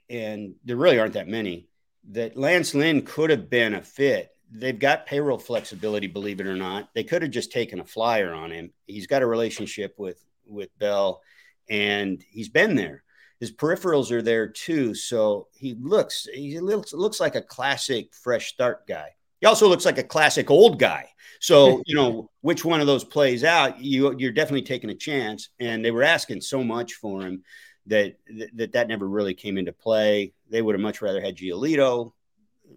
and 0.09 0.55
there 0.65 0.75
really 0.75 0.99
aren't 0.99 1.13
that 1.13 1.27
many, 1.27 1.67
that 2.09 2.35
Lance 2.37 2.73
Lynn 2.73 3.03
could 3.03 3.29
have 3.29 3.49
been 3.49 3.73
a 3.73 3.81
fit. 3.81 4.31
They've 4.49 4.77
got 4.77 5.05
payroll 5.05 5.37
flexibility, 5.37 6.07
believe 6.07 6.39
it 6.39 6.47
or 6.47 6.55
not. 6.55 6.89
They 6.95 7.03
could 7.03 7.21
have 7.21 7.31
just 7.31 7.51
taken 7.51 7.79
a 7.79 7.85
flyer 7.85 8.33
on 8.33 8.51
him. 8.51 8.71
He's 8.85 9.07
got 9.07 9.21
a 9.21 9.27
relationship 9.27 9.95
with 9.97 10.25
with 10.47 10.69
Bell, 10.79 11.21
and 11.69 12.23
he's 12.29 12.49
been 12.49 12.75
there. 12.75 13.03
his 13.39 13.51
peripherals 13.51 14.11
are 14.11 14.21
there 14.21 14.47
too. 14.47 14.93
So 14.95 15.47
he 15.53 15.75
looks 15.79 16.27
he 16.33 16.59
looks 16.59 16.93
looks 16.93 17.19
like 17.19 17.35
a 17.35 17.41
classic 17.41 18.13
fresh 18.13 18.47
start 18.47 18.87
guy. 18.87 19.09
He 19.41 19.47
also 19.47 19.67
looks 19.67 19.85
like 19.85 19.99
a 19.99 20.03
classic 20.03 20.49
old 20.49 20.79
guy. 20.79 21.09
So 21.39 21.83
you 21.85 21.95
know 21.95 22.29
which 22.41 22.65
one 22.65 22.81
of 22.81 22.87
those 22.87 23.03
plays 23.03 23.43
out, 23.43 23.79
you 23.81 24.15
you're 24.17 24.31
definitely 24.31 24.63
taking 24.63 24.89
a 24.89 24.95
chance. 24.95 25.49
And 25.59 25.83
they 25.83 25.91
were 25.91 26.03
asking 26.03 26.41
so 26.41 26.63
much 26.63 26.93
for 26.93 27.21
him 27.21 27.43
that 27.87 28.15
that 28.55 28.71
that 28.73 28.87
never 28.87 29.07
really 29.07 29.33
came 29.33 29.57
into 29.57 29.73
play. 29.73 30.33
They 30.49 30.61
would 30.61 30.75
have 30.75 30.81
much 30.81 31.01
rather 31.01 31.21
had 31.21 31.37
Giolito, 31.37 32.13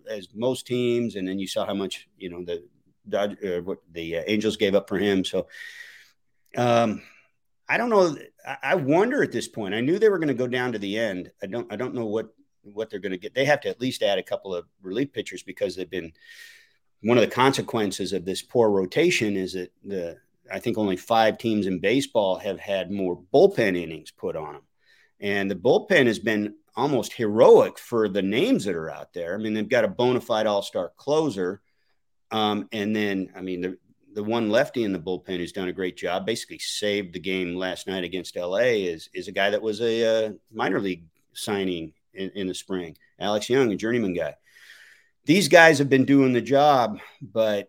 as 0.08 0.28
most 0.34 0.66
teams, 0.66 1.16
and 1.16 1.26
then 1.26 1.38
you 1.38 1.46
saw 1.46 1.64
how 1.64 1.74
much 1.74 2.08
you 2.18 2.30
know 2.30 2.44
the 2.44 2.64
Dodge, 3.08 3.42
uh, 3.42 3.62
what 3.62 3.78
the 3.90 4.18
uh, 4.18 4.22
Angels 4.26 4.56
gave 4.56 4.74
up 4.74 4.88
for 4.88 4.98
him. 4.98 5.24
So. 5.24 5.46
Um, 6.56 7.02
I 7.70 7.76
don't 7.76 7.88
know. 7.88 8.16
I 8.64 8.74
wonder 8.74 9.22
at 9.22 9.30
this 9.30 9.46
point. 9.46 9.74
I 9.74 9.80
knew 9.80 9.98
they 9.98 10.08
were 10.08 10.18
going 10.18 10.26
to 10.26 10.34
go 10.34 10.48
down 10.48 10.72
to 10.72 10.78
the 10.78 10.98
end. 10.98 11.30
I 11.40 11.46
don't. 11.46 11.72
I 11.72 11.76
don't 11.76 11.94
know 11.94 12.06
what 12.06 12.34
what 12.62 12.90
they're 12.90 12.98
going 12.98 13.12
to 13.12 13.18
get. 13.18 13.32
They 13.32 13.44
have 13.44 13.60
to 13.60 13.68
at 13.68 13.80
least 13.80 14.02
add 14.02 14.18
a 14.18 14.24
couple 14.24 14.52
of 14.52 14.66
relief 14.82 15.12
pitchers 15.12 15.44
because 15.44 15.76
they've 15.76 15.88
been. 15.88 16.12
One 17.02 17.16
of 17.16 17.22
the 17.22 17.30
consequences 17.30 18.12
of 18.12 18.24
this 18.24 18.42
poor 18.42 18.68
rotation 18.70 19.36
is 19.36 19.52
that 19.52 19.72
the 19.84 20.18
I 20.52 20.58
think 20.58 20.78
only 20.78 20.96
five 20.96 21.38
teams 21.38 21.66
in 21.66 21.78
baseball 21.78 22.36
have 22.38 22.58
had 22.58 22.90
more 22.90 23.22
bullpen 23.32 23.80
innings 23.80 24.10
put 24.10 24.34
on 24.34 24.54
them, 24.54 24.62
and 25.20 25.48
the 25.48 25.54
bullpen 25.54 26.06
has 26.06 26.18
been 26.18 26.56
almost 26.74 27.12
heroic 27.12 27.78
for 27.78 28.08
the 28.08 28.22
names 28.22 28.64
that 28.64 28.74
are 28.74 28.90
out 28.90 29.12
there. 29.12 29.34
I 29.34 29.38
mean, 29.38 29.54
they've 29.54 29.68
got 29.68 29.84
a 29.84 29.88
bona 29.88 30.20
fide 30.20 30.46
all 30.46 30.62
star 30.62 30.92
closer. 30.96 31.62
Um, 32.32 32.68
and 32.72 32.94
then, 32.94 33.32
I 33.34 33.40
mean, 33.40 33.60
the, 33.60 33.78
the 34.14 34.24
one 34.24 34.50
lefty 34.50 34.84
in 34.84 34.92
the 34.92 34.98
bullpen 34.98 35.38
who's 35.38 35.52
done 35.52 35.68
a 35.68 35.72
great 35.72 35.96
job, 35.96 36.26
basically 36.26 36.58
saved 36.58 37.12
the 37.12 37.20
game 37.20 37.54
last 37.54 37.86
night 37.86 38.04
against 38.04 38.36
LA, 38.36 38.58
is 38.58 39.08
is 39.14 39.28
a 39.28 39.32
guy 39.32 39.50
that 39.50 39.62
was 39.62 39.80
a 39.80 40.26
uh, 40.26 40.32
minor 40.52 40.80
league 40.80 41.04
signing 41.32 41.92
in, 42.14 42.30
in 42.30 42.46
the 42.46 42.54
spring, 42.54 42.96
Alex 43.18 43.48
Young, 43.48 43.72
a 43.72 43.76
journeyman 43.76 44.14
guy. 44.14 44.34
These 45.26 45.48
guys 45.48 45.78
have 45.78 45.88
been 45.88 46.06
doing 46.06 46.32
the 46.32 46.40
job, 46.40 46.98
but 47.20 47.68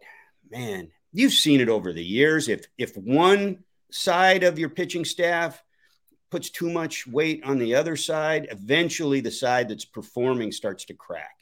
man, 0.49 0.89
you've 1.11 1.33
seen 1.33 1.61
it 1.61 1.69
over 1.69 1.93
the 1.93 2.03
years. 2.03 2.47
If 2.47 2.65
if 2.77 2.95
one 2.95 3.63
side 3.91 4.43
of 4.43 4.57
your 4.57 4.69
pitching 4.69 5.05
staff 5.05 5.61
puts 6.29 6.49
too 6.49 6.71
much 6.71 7.05
weight 7.05 7.43
on 7.43 7.59
the 7.59 7.75
other 7.75 7.95
side, 7.95 8.47
eventually 8.51 9.19
the 9.19 9.31
side 9.31 9.69
that's 9.69 9.85
performing 9.85 10.51
starts 10.51 10.85
to 10.85 10.93
crack. 10.93 11.35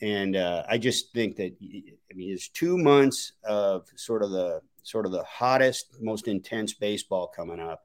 And 0.00 0.36
uh, 0.36 0.64
I 0.68 0.78
just 0.78 1.12
think 1.12 1.36
that 1.36 1.56
I 1.62 2.14
mean 2.14 2.32
it's 2.32 2.48
two 2.48 2.76
months 2.76 3.32
of 3.44 3.86
sort 3.96 4.22
of 4.22 4.30
the 4.30 4.60
sort 4.82 5.06
of 5.06 5.12
the 5.12 5.24
hottest, 5.24 5.96
most 6.00 6.28
intense 6.28 6.74
baseball 6.74 7.26
coming 7.26 7.60
up. 7.60 7.82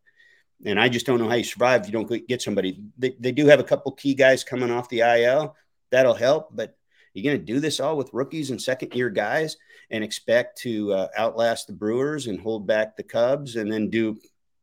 And 0.66 0.80
I 0.80 0.90
just 0.90 1.06
don't 1.06 1.20
know 1.20 1.30
how 1.30 1.36
you 1.36 1.44
survive 1.44 1.82
if 1.82 1.88
you 1.88 1.94
don't 1.94 2.28
get 2.28 2.42
somebody. 2.42 2.82
They, 2.98 3.16
they 3.20 3.32
do 3.32 3.46
have 3.48 3.62
a 3.62 3.64
couple 3.64 3.94
key 3.94 4.14
guys 4.14 4.44
coming 4.44 4.70
off 4.70 4.90
the 4.90 5.00
IL. 5.00 5.56
That'll 5.90 6.14
help. 6.14 6.50
But 6.54 6.76
you're 7.14 7.32
going 7.32 7.40
to 7.40 7.54
do 7.54 7.62
this 7.62 7.80
all 7.80 7.96
with 7.96 8.14
rookies 8.14 8.52
and 8.52 8.62
second 8.62 8.94
year 8.94 9.10
guys 9.10 9.56
and 9.90 10.04
expect 10.04 10.60
to 10.60 10.94
uh, 10.94 11.08
outlast 11.18 11.68
the 11.68 11.74
Brewers 11.74 12.28
and 12.28 12.40
hold 12.40 12.68
back 12.68 12.98
the 12.98 13.04
Cubs 13.04 13.56
and 13.56 13.72
then 13.72 13.90
do 13.90 14.20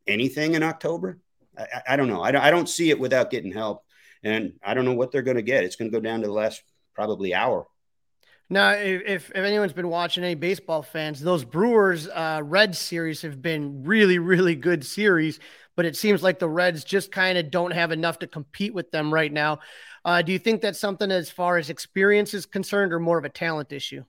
anything 0.06 0.54
in 0.54 0.62
October? 0.62 1.18
I, 1.58 1.66
I 1.90 1.96
don't 1.96 2.08
know. 2.08 2.22
I 2.22 2.30
don't, 2.30 2.42
I 2.42 2.50
don't 2.50 2.68
see 2.68 2.90
it 2.90 3.00
without 3.00 3.30
getting 3.30 3.52
help. 3.52 3.82
And 4.22 4.54
I 4.62 4.74
don't 4.74 4.84
know 4.84 4.94
what 4.94 5.12
they're 5.12 5.22
going 5.22 5.36
to 5.36 5.42
get. 5.42 5.64
It's 5.64 5.76
going 5.76 5.90
to 5.90 5.96
go 5.96 6.02
down 6.02 6.20
to 6.20 6.26
the 6.26 6.32
last 6.32 6.62
probably 6.96 7.34
hour. 7.34 7.66
Now, 8.48 8.70
if, 8.70 9.30
if, 9.30 9.34
anyone's 9.34 9.72
been 9.72 9.88
watching 9.88 10.24
any 10.24 10.34
baseball 10.34 10.82
fans, 10.82 11.20
those 11.20 11.44
Brewers 11.44 12.08
uh, 12.08 12.40
Reds 12.44 12.78
series 12.78 13.22
have 13.22 13.42
been 13.42 13.84
really, 13.84 14.18
really 14.18 14.54
good 14.54 14.84
series, 14.84 15.40
but 15.74 15.84
it 15.84 15.96
seems 15.96 16.22
like 16.22 16.38
the 16.38 16.48
Reds 16.48 16.84
just 16.84 17.12
kind 17.12 17.38
of 17.38 17.50
don't 17.50 17.72
have 17.72 17.92
enough 17.92 18.20
to 18.20 18.26
compete 18.26 18.72
with 18.72 18.90
them 18.92 19.12
right 19.12 19.32
now. 19.32 19.58
Uh, 20.04 20.22
do 20.22 20.32
you 20.32 20.38
think 20.38 20.62
that's 20.62 20.78
something 20.78 21.10
as 21.10 21.28
far 21.28 21.58
as 21.58 21.70
experience 21.70 22.34
is 22.34 22.46
concerned, 22.46 22.92
or 22.92 23.00
more 23.00 23.18
of 23.18 23.24
a 23.24 23.28
talent 23.28 23.72
issue? 23.72 24.04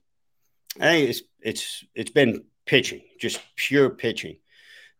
I 0.76 0.84
think 0.84 1.10
it's 1.10 1.22
it's 1.40 1.84
it's 1.96 2.10
been 2.10 2.44
pitching, 2.64 3.02
just 3.20 3.40
pure 3.56 3.90
pitching. 3.90 4.36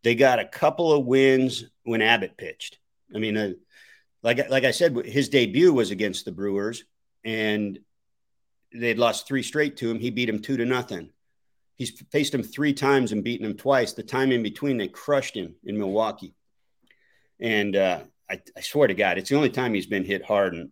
They 0.03 0.17
got 0.17 0.41
a 0.41 0.45
couple 0.45 0.93
of 0.93 1.07
wins 1.07 1.65
when 1.85 2.03
Abbott 2.03 2.37
pitched. 2.37 2.79
I 3.15 3.19
mean, 3.19 3.37
uh, 3.37 3.53
like 4.25 4.51
like 4.51 4.65
I 4.65 4.73
said, 4.73 4.97
his 5.07 5.29
debut 5.29 5.73
was 5.73 5.93
against 5.93 6.25
the 6.25 6.33
Brewers, 6.33 6.83
and 7.25 7.79
they'd 8.73 8.99
lost 8.99 9.27
three 9.27 9.43
straight 9.43 9.77
to 9.79 9.91
him. 9.91 9.99
He 9.99 10.11
beat 10.11 10.29
him 10.29 10.41
two 10.41 10.57
to 10.57 10.65
nothing. 10.65 11.11
He's 11.77 11.91
faced 12.11 12.35
him 12.35 12.43
three 12.43 12.73
times 12.73 13.13
and 13.13 13.23
beaten 13.23 13.47
him 13.47 13.57
twice. 13.57 13.93
The 13.93 14.03
time 14.03 14.33
in 14.33 14.43
between, 14.43 14.77
they 14.77 14.89
crushed 14.89 15.37
him 15.37 15.55
in 15.65 15.79
Milwaukee. 15.79 16.35
And 17.41 17.77
uh, 17.77 18.01
I, 18.29 18.41
I, 18.57 18.61
swear 18.61 18.89
to 18.89 18.95
God, 18.95 19.17
it's 19.17 19.31
the 19.31 19.37
only 19.37 19.51
time 19.51 19.75
he's 19.75 19.87
been 19.87 20.05
hit 20.05 20.25
hard. 20.25 20.55
And 20.55 20.71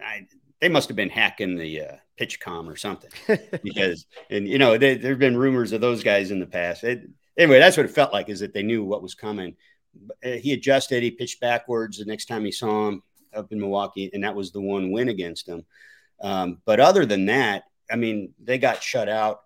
I, 0.00 0.28
they 0.60 0.68
must 0.68 0.88
have 0.88 0.96
been 0.96 1.10
hacking 1.10 1.56
the 1.56 1.80
uh, 1.80 1.96
PitchCom 2.18 2.72
or 2.72 2.76
something 2.76 3.10
because, 3.62 4.06
and 4.30 4.46
you 4.46 4.58
know, 4.58 4.78
there 4.78 4.96
have 4.96 5.18
been 5.18 5.36
rumors 5.36 5.72
of 5.72 5.80
those 5.80 6.04
guys 6.04 6.30
in 6.30 6.38
the 6.38 6.46
past. 6.46 6.84
It, 6.84 7.08
anyway, 7.36 7.58
that's 7.58 7.76
what 7.76 7.86
it 7.86 7.92
felt 7.92 8.12
like 8.12 8.28
is 8.28 8.38
that 8.38 8.54
they 8.54 8.62
knew 8.62 8.84
what 8.84 9.02
was 9.02 9.16
coming. 9.16 9.56
Uh, 10.24 10.30
he 10.30 10.52
adjusted. 10.52 11.02
He 11.02 11.10
pitched 11.10 11.40
backwards 11.40 11.98
the 11.98 12.04
next 12.04 12.26
time 12.26 12.44
he 12.44 12.52
saw 12.52 12.88
him 12.88 13.02
up 13.34 13.50
in 13.50 13.60
Milwaukee, 13.60 14.10
and 14.12 14.22
that 14.22 14.36
was 14.36 14.52
the 14.52 14.60
one 14.60 14.92
win 14.92 15.08
against 15.08 15.48
him. 15.48 15.64
Um, 16.20 16.58
but 16.64 16.80
other 16.80 17.06
than 17.06 17.26
that, 17.26 17.64
I 17.90 17.96
mean, 17.96 18.34
they 18.42 18.58
got 18.58 18.82
shut 18.82 19.08
out 19.08 19.40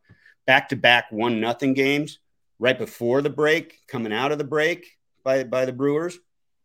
back 0.47 0.69
to 0.71 0.77
back 0.77 1.11
one 1.11 1.41
nothing 1.41 1.75
games 1.75 2.19
right 2.59 2.79
before 2.79 3.23
the 3.23 3.31
break, 3.31 3.87
coming 3.87 4.13
out 4.13 4.33
of 4.33 4.39
the 4.39 4.45
break 4.45 4.97
by 5.25 5.45
by 5.45 5.65
the 5.65 5.73
Brewers, 5.73 6.19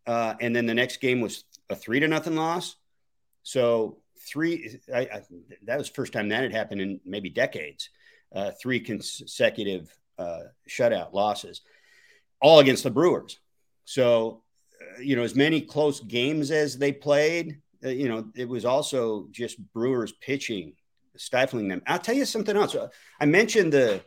uh, 0.07 0.35
and 0.39 0.55
then 0.55 0.65
the 0.65 0.73
next 0.73 0.97
game 0.97 1.21
was 1.21 1.43
a 1.69 1.75
three 1.75 1.99
to 1.99 2.07
nothing 2.07 2.35
loss. 2.35 2.75
So 3.43 3.97
three, 4.19 4.79
I, 4.93 4.99
I, 4.99 5.21
that 5.63 5.77
was 5.77 5.89
first 5.89 6.13
time 6.13 6.29
that 6.29 6.43
had 6.43 6.53
happened 6.53 6.81
in 6.81 6.99
maybe 7.05 7.29
decades. 7.29 7.89
Uh, 8.33 8.51
three 8.59 8.79
consecutive 8.79 9.95
uh, 10.17 10.39
shutout 10.67 11.13
losses, 11.13 11.61
all 12.41 12.59
against 12.59 12.83
the 12.83 12.89
Brewers. 12.89 13.37
So, 13.85 14.41
uh, 14.81 15.01
you 15.01 15.15
know, 15.15 15.23
as 15.23 15.35
many 15.35 15.61
close 15.61 15.99
games 15.99 16.49
as 16.49 16.77
they 16.77 16.91
played, 16.91 17.59
you 17.89 18.07
know, 18.07 18.25
it 18.35 18.47
was 18.47 18.65
also 18.65 19.27
just 19.31 19.57
Brewers 19.73 20.11
pitching 20.11 20.73
stifling 21.17 21.67
them. 21.67 21.81
I'll 21.87 21.99
tell 21.99 22.15
you 22.15 22.25
something 22.25 22.55
else. 22.55 22.75
Uh, 22.75 22.87
I 23.19 23.25
mentioned 23.25 23.73
the 23.73 24.03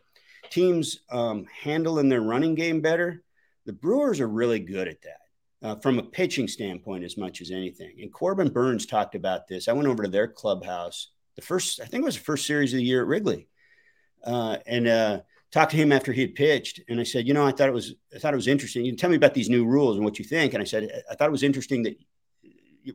teams 0.50 1.00
um, 1.10 1.46
handling 1.62 2.08
their 2.08 2.20
running 2.20 2.54
game 2.54 2.80
better. 2.80 3.22
The 3.64 3.72
Brewers 3.72 4.20
are 4.20 4.28
really 4.28 4.60
good 4.60 4.88
at 4.88 5.02
that. 5.02 5.20
Uh, 5.62 5.74
from 5.76 5.98
a 5.98 6.02
pitching 6.02 6.46
standpoint, 6.46 7.02
as 7.02 7.16
much 7.16 7.40
as 7.40 7.50
anything. 7.50 7.90
And 8.00 8.12
Corbin 8.12 8.50
Burnes 8.50 8.84
talked 8.84 9.14
about 9.14 9.48
this. 9.48 9.68
I 9.68 9.72
went 9.72 9.88
over 9.88 10.02
to 10.02 10.08
their 10.08 10.28
clubhouse, 10.28 11.08
the 11.34 11.42
first, 11.42 11.80
I 11.80 11.86
think 11.86 12.02
it 12.02 12.04
was 12.04 12.18
the 12.18 12.24
first 12.24 12.46
series 12.46 12.74
of 12.74 12.76
the 12.76 12.84
year 12.84 13.00
at 13.00 13.08
Wrigley, 13.08 13.48
uh, 14.22 14.58
and 14.66 14.86
uh, 14.86 15.20
talked 15.50 15.70
to 15.70 15.78
him 15.78 15.92
after 15.92 16.12
he 16.12 16.20
had 16.20 16.34
pitched. 16.34 16.82
And 16.88 17.00
I 17.00 17.04
said, 17.04 17.26
you 17.26 17.32
know, 17.32 17.44
I 17.44 17.52
thought 17.52 17.68
it 17.68 17.74
was, 17.74 17.94
I 18.14 18.18
thought 18.18 18.34
it 18.34 18.36
was 18.36 18.48
interesting. 18.48 18.84
You 18.84 18.94
tell 18.96 19.10
me 19.10 19.16
about 19.16 19.32
these 19.32 19.48
new 19.48 19.64
rules 19.64 19.96
and 19.96 20.04
what 20.04 20.18
you 20.18 20.26
think. 20.26 20.52
And 20.52 20.60
I 20.60 20.66
said, 20.66 21.02
I 21.10 21.14
thought 21.14 21.28
it 21.28 21.32
was 21.32 21.42
interesting 21.42 21.82
that 21.84 21.96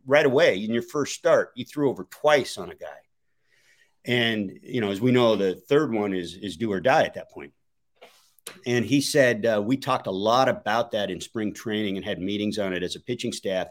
right 0.05 0.25
away 0.25 0.63
in 0.63 0.71
your 0.71 0.83
first 0.83 1.15
start, 1.15 1.51
you 1.55 1.65
threw 1.65 1.89
over 1.89 2.05
twice 2.05 2.57
on 2.57 2.69
a 2.69 2.75
guy. 2.75 2.87
And 4.05 4.59
you 4.63 4.81
know, 4.81 4.91
as 4.91 5.01
we 5.01 5.11
know, 5.11 5.35
the 5.35 5.55
third 5.55 5.93
one 5.93 6.13
is 6.13 6.35
is 6.35 6.57
do 6.57 6.71
or 6.71 6.79
die 6.79 7.03
at 7.03 7.13
that 7.15 7.31
point. 7.31 7.53
And 8.65 8.83
he 8.83 9.01
said 9.01 9.45
uh, 9.45 9.61
we 9.63 9.77
talked 9.77 10.07
a 10.07 10.11
lot 10.11 10.49
about 10.49 10.91
that 10.91 11.11
in 11.11 11.21
spring 11.21 11.53
training 11.53 11.97
and 11.97 12.05
had 12.05 12.19
meetings 12.19 12.57
on 12.57 12.73
it 12.73 12.83
as 12.83 12.95
a 12.95 12.99
pitching 12.99 13.31
staff, 13.31 13.67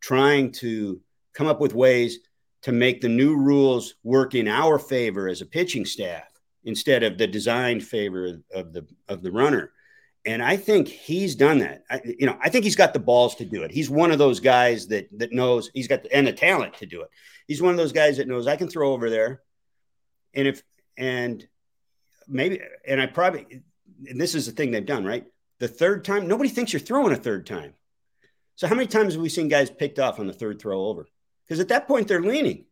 trying 0.00 0.52
to 0.52 1.00
come 1.32 1.46
up 1.46 1.60
with 1.60 1.74
ways 1.74 2.18
to 2.62 2.72
make 2.72 3.00
the 3.00 3.08
new 3.08 3.36
rules 3.36 3.94
work 4.02 4.34
in 4.34 4.48
our 4.48 4.78
favor 4.78 5.28
as 5.28 5.40
a 5.40 5.46
pitching 5.46 5.84
staff 5.84 6.24
instead 6.64 7.04
of 7.04 7.16
the 7.16 7.26
designed 7.26 7.82
favor 7.82 8.40
of 8.52 8.72
the 8.72 8.86
of 9.08 9.22
the 9.22 9.30
runner. 9.30 9.72
And 10.28 10.42
I 10.42 10.58
think 10.58 10.88
he's 10.88 11.34
done 11.34 11.60
that. 11.60 11.84
I, 11.88 12.02
you 12.04 12.26
know, 12.26 12.36
I 12.38 12.50
think 12.50 12.64
he's 12.64 12.76
got 12.76 12.92
the 12.92 12.98
balls 12.98 13.36
to 13.36 13.46
do 13.46 13.62
it. 13.62 13.70
He's 13.70 13.88
one 13.88 14.10
of 14.10 14.18
those 14.18 14.40
guys 14.40 14.88
that 14.88 15.08
that 15.18 15.32
knows 15.32 15.70
he's 15.72 15.88
got 15.88 16.02
the, 16.02 16.14
and 16.14 16.26
the 16.26 16.34
talent 16.34 16.74
to 16.74 16.86
do 16.86 17.00
it. 17.00 17.08
He's 17.46 17.62
one 17.62 17.70
of 17.70 17.78
those 17.78 17.92
guys 17.92 18.18
that 18.18 18.28
knows 18.28 18.46
I 18.46 18.56
can 18.56 18.68
throw 18.68 18.92
over 18.92 19.08
there, 19.08 19.40
and 20.34 20.46
if 20.46 20.62
and 20.98 21.48
maybe 22.28 22.60
and 22.86 23.00
I 23.00 23.06
probably 23.06 23.62
and 24.06 24.20
this 24.20 24.34
is 24.34 24.44
the 24.44 24.52
thing 24.52 24.70
they've 24.70 24.84
done 24.84 25.06
right. 25.06 25.24
The 25.60 25.68
third 25.68 26.04
time, 26.04 26.28
nobody 26.28 26.50
thinks 26.50 26.74
you're 26.74 26.80
throwing 26.80 27.14
a 27.14 27.16
third 27.16 27.46
time. 27.46 27.72
So 28.54 28.66
how 28.68 28.74
many 28.74 28.86
times 28.86 29.14
have 29.14 29.22
we 29.22 29.30
seen 29.30 29.48
guys 29.48 29.70
picked 29.70 29.98
off 29.98 30.20
on 30.20 30.26
the 30.26 30.34
third 30.34 30.60
throw 30.60 30.88
over? 30.88 31.06
Because 31.46 31.58
at 31.58 31.68
that 31.68 31.88
point 31.88 32.06
they're 32.06 32.20
leaning, 32.20 32.66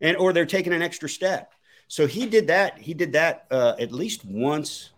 and 0.00 0.16
or 0.16 0.32
they're 0.32 0.44
taking 0.44 0.72
an 0.72 0.82
extra 0.82 1.08
step. 1.08 1.52
So 1.86 2.08
he 2.08 2.26
did 2.26 2.48
that. 2.48 2.76
He 2.80 2.92
did 2.92 3.12
that 3.12 3.46
uh, 3.52 3.76
at 3.78 3.92
least 3.92 4.24
once 4.24 4.90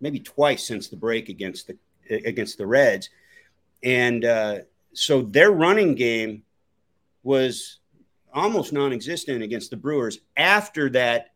maybe 0.00 0.20
twice 0.20 0.64
since 0.64 0.88
the 0.88 0.96
break 0.96 1.28
against 1.28 1.66
the 1.68 1.76
against 2.10 2.58
the 2.58 2.66
Reds, 2.66 3.10
and 3.82 4.24
uh, 4.24 4.58
so 4.92 5.22
their 5.22 5.50
running 5.50 5.94
game 5.94 6.42
was 7.22 7.78
almost 8.32 8.72
non-existent 8.72 9.42
against 9.42 9.70
the 9.70 9.76
Brewers 9.76 10.20
after 10.36 10.90
that 10.90 11.32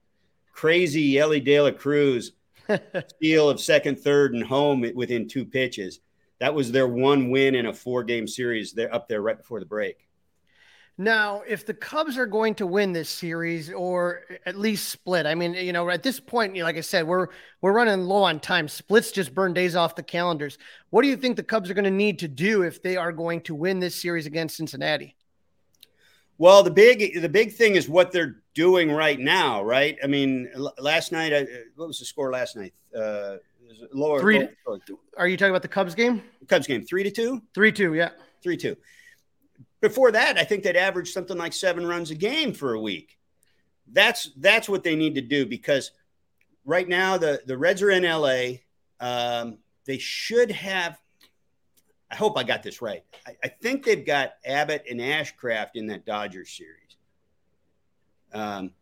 crazy 0.53 1.19
Elly 1.19 1.41
De 1.41 1.61
La 1.61 1.71
Cruz 1.71 2.33
steal 3.09 3.49
of 3.49 3.61
second, 3.61 3.99
third, 3.99 4.35
and 4.35 4.45
home 4.45 4.85
within 4.95 5.27
two 5.27 5.45
pitches. 5.45 6.01
that 6.39 6.55
was 6.55 6.71
their 6.71 6.87
one 6.89 7.31
win 7.31 7.55
in 7.55 7.67
a 7.67 7.73
four 7.73 8.05
game 8.05 8.27
series. 8.27 8.73
They're 8.73 8.95
up 8.95 9.09
there 9.09 9.23
right 9.23 9.37
before 9.37 9.61
the 9.61 9.67
break. 9.67 10.07
Now, 11.01 11.43
if 11.49 11.65
the 11.65 11.73
Cubs 11.73 12.19
are 12.19 12.27
going 12.27 12.55
to 12.57 12.67
win 12.67 12.93
this 12.93 13.09
series 13.09 13.73
or 13.73 14.21
at 14.45 14.59
least 14.59 14.91
split, 14.91 15.25
I 15.25 15.35
mean, 15.35 15.55
you 15.55 15.73
know, 15.73 15.89
at 15.89 16.03
this 16.03 16.21
point, 16.21 16.55
you 16.55 16.61
know, 16.61 16.67
like 16.67 16.77
I 16.77 16.83
said, 16.83 17.07
we're 17.07 17.29
we're 17.63 17.73
running 17.73 18.03
low 18.03 18.25
on 18.25 18.39
time. 18.39 18.69
Splits 18.69 19.11
just 19.11 19.35
burn 19.35 19.55
days 19.55 19.75
off 19.75 19.95
the 19.95 20.03
calendars. 20.03 20.59
What 20.91 21.01
do 21.01 21.09
you 21.09 21.17
think 21.17 21.37
the 21.37 21.43
Cubs 21.43 21.71
are 21.71 21.75
going 21.75 21.87
to 21.87 21.91
need 21.91 22.19
to 22.19 22.29
do 22.29 22.65
if 22.65 22.83
they 22.83 22.99
are 22.99 23.13
going 23.13 23.41
to 23.45 23.55
win 23.55 23.81
this 23.81 23.95
series 23.95 24.27
against 24.27 24.59
Cincinnati? 24.59 25.17
Well, 26.37 26.63
the 26.63 26.71
big 26.71 27.19
the 27.19 27.31
big 27.31 27.55
thing 27.55 27.77
is 27.77 27.89
what 27.89 28.13
they're 28.13 28.43
doing 28.53 28.93
right 28.93 29.19
now, 29.19 29.65
right? 29.65 29.97
I 30.05 30.07
mean, 30.07 30.51
last 30.79 31.13
night, 31.13 31.33
I, 31.33 31.47
what 31.77 31.89
was 31.89 31.99
the 31.99 32.05
score 32.05 32.31
last 32.31 32.57
night? 32.57 32.75
Uh, 32.95 33.37
lower 33.95 34.21
three. 34.21 34.47
Lower, 34.67 34.79
are 35.17 35.29
you 35.29 35.39
talking 35.39 35.53
about 35.53 35.63
the 35.63 35.69
Cubs 35.69 35.95
game? 35.95 36.23
Cubs 36.47 36.67
game, 36.67 36.85
three 36.85 37.05
to 37.05 37.11
two. 37.11 37.41
Three 37.55 37.73
two, 37.73 37.95
yeah, 37.95 38.11
three 38.43 38.59
two. 38.59 38.77
Before 39.81 40.13
that, 40.13 40.39
I 40.39 40.45
think 40.45 40.63
they'd 40.63 40.77
average 40.77 41.13
something 41.13 41.39
like 41.39 41.53
seven 41.53 41.87
runs 41.87 42.11
a 42.11 42.15
game 42.15 42.53
for 42.53 42.75
a 42.75 42.81
week. 42.81 43.19
That's 43.93 44.31
that's 44.37 44.69
what 44.69 44.85
they 44.85 44.95
need 44.95 45.15
to 45.17 45.21
do 45.21 45.47
because 45.47 45.93
right 46.65 46.89
now 46.89 47.17
the 47.17 47.43
the 47.47 47.57
Reds 47.57 47.83
are 47.83 47.91
in 47.91 48.05
LA. 48.05 48.61
Um, 49.01 49.59
they 49.87 49.99
should 49.99 50.51
have 50.51 51.01
I 52.11 52.17
hope 52.17 52.37
I 52.37 52.43
got 52.43 52.63
this 52.63 52.83
right. 52.83 53.05
I, 53.27 53.37
I, 53.45 53.49
think 53.49 53.85
they've 53.85 54.05
got 54.05 54.33
Abbott 54.45 54.85
and 54.91 54.99
Ashcraft 54.99 55.71
in 55.77 55.87
that 55.89 56.05
Dodgers 56.05 56.51
series. 56.51 56.97
Um, 58.33 58.73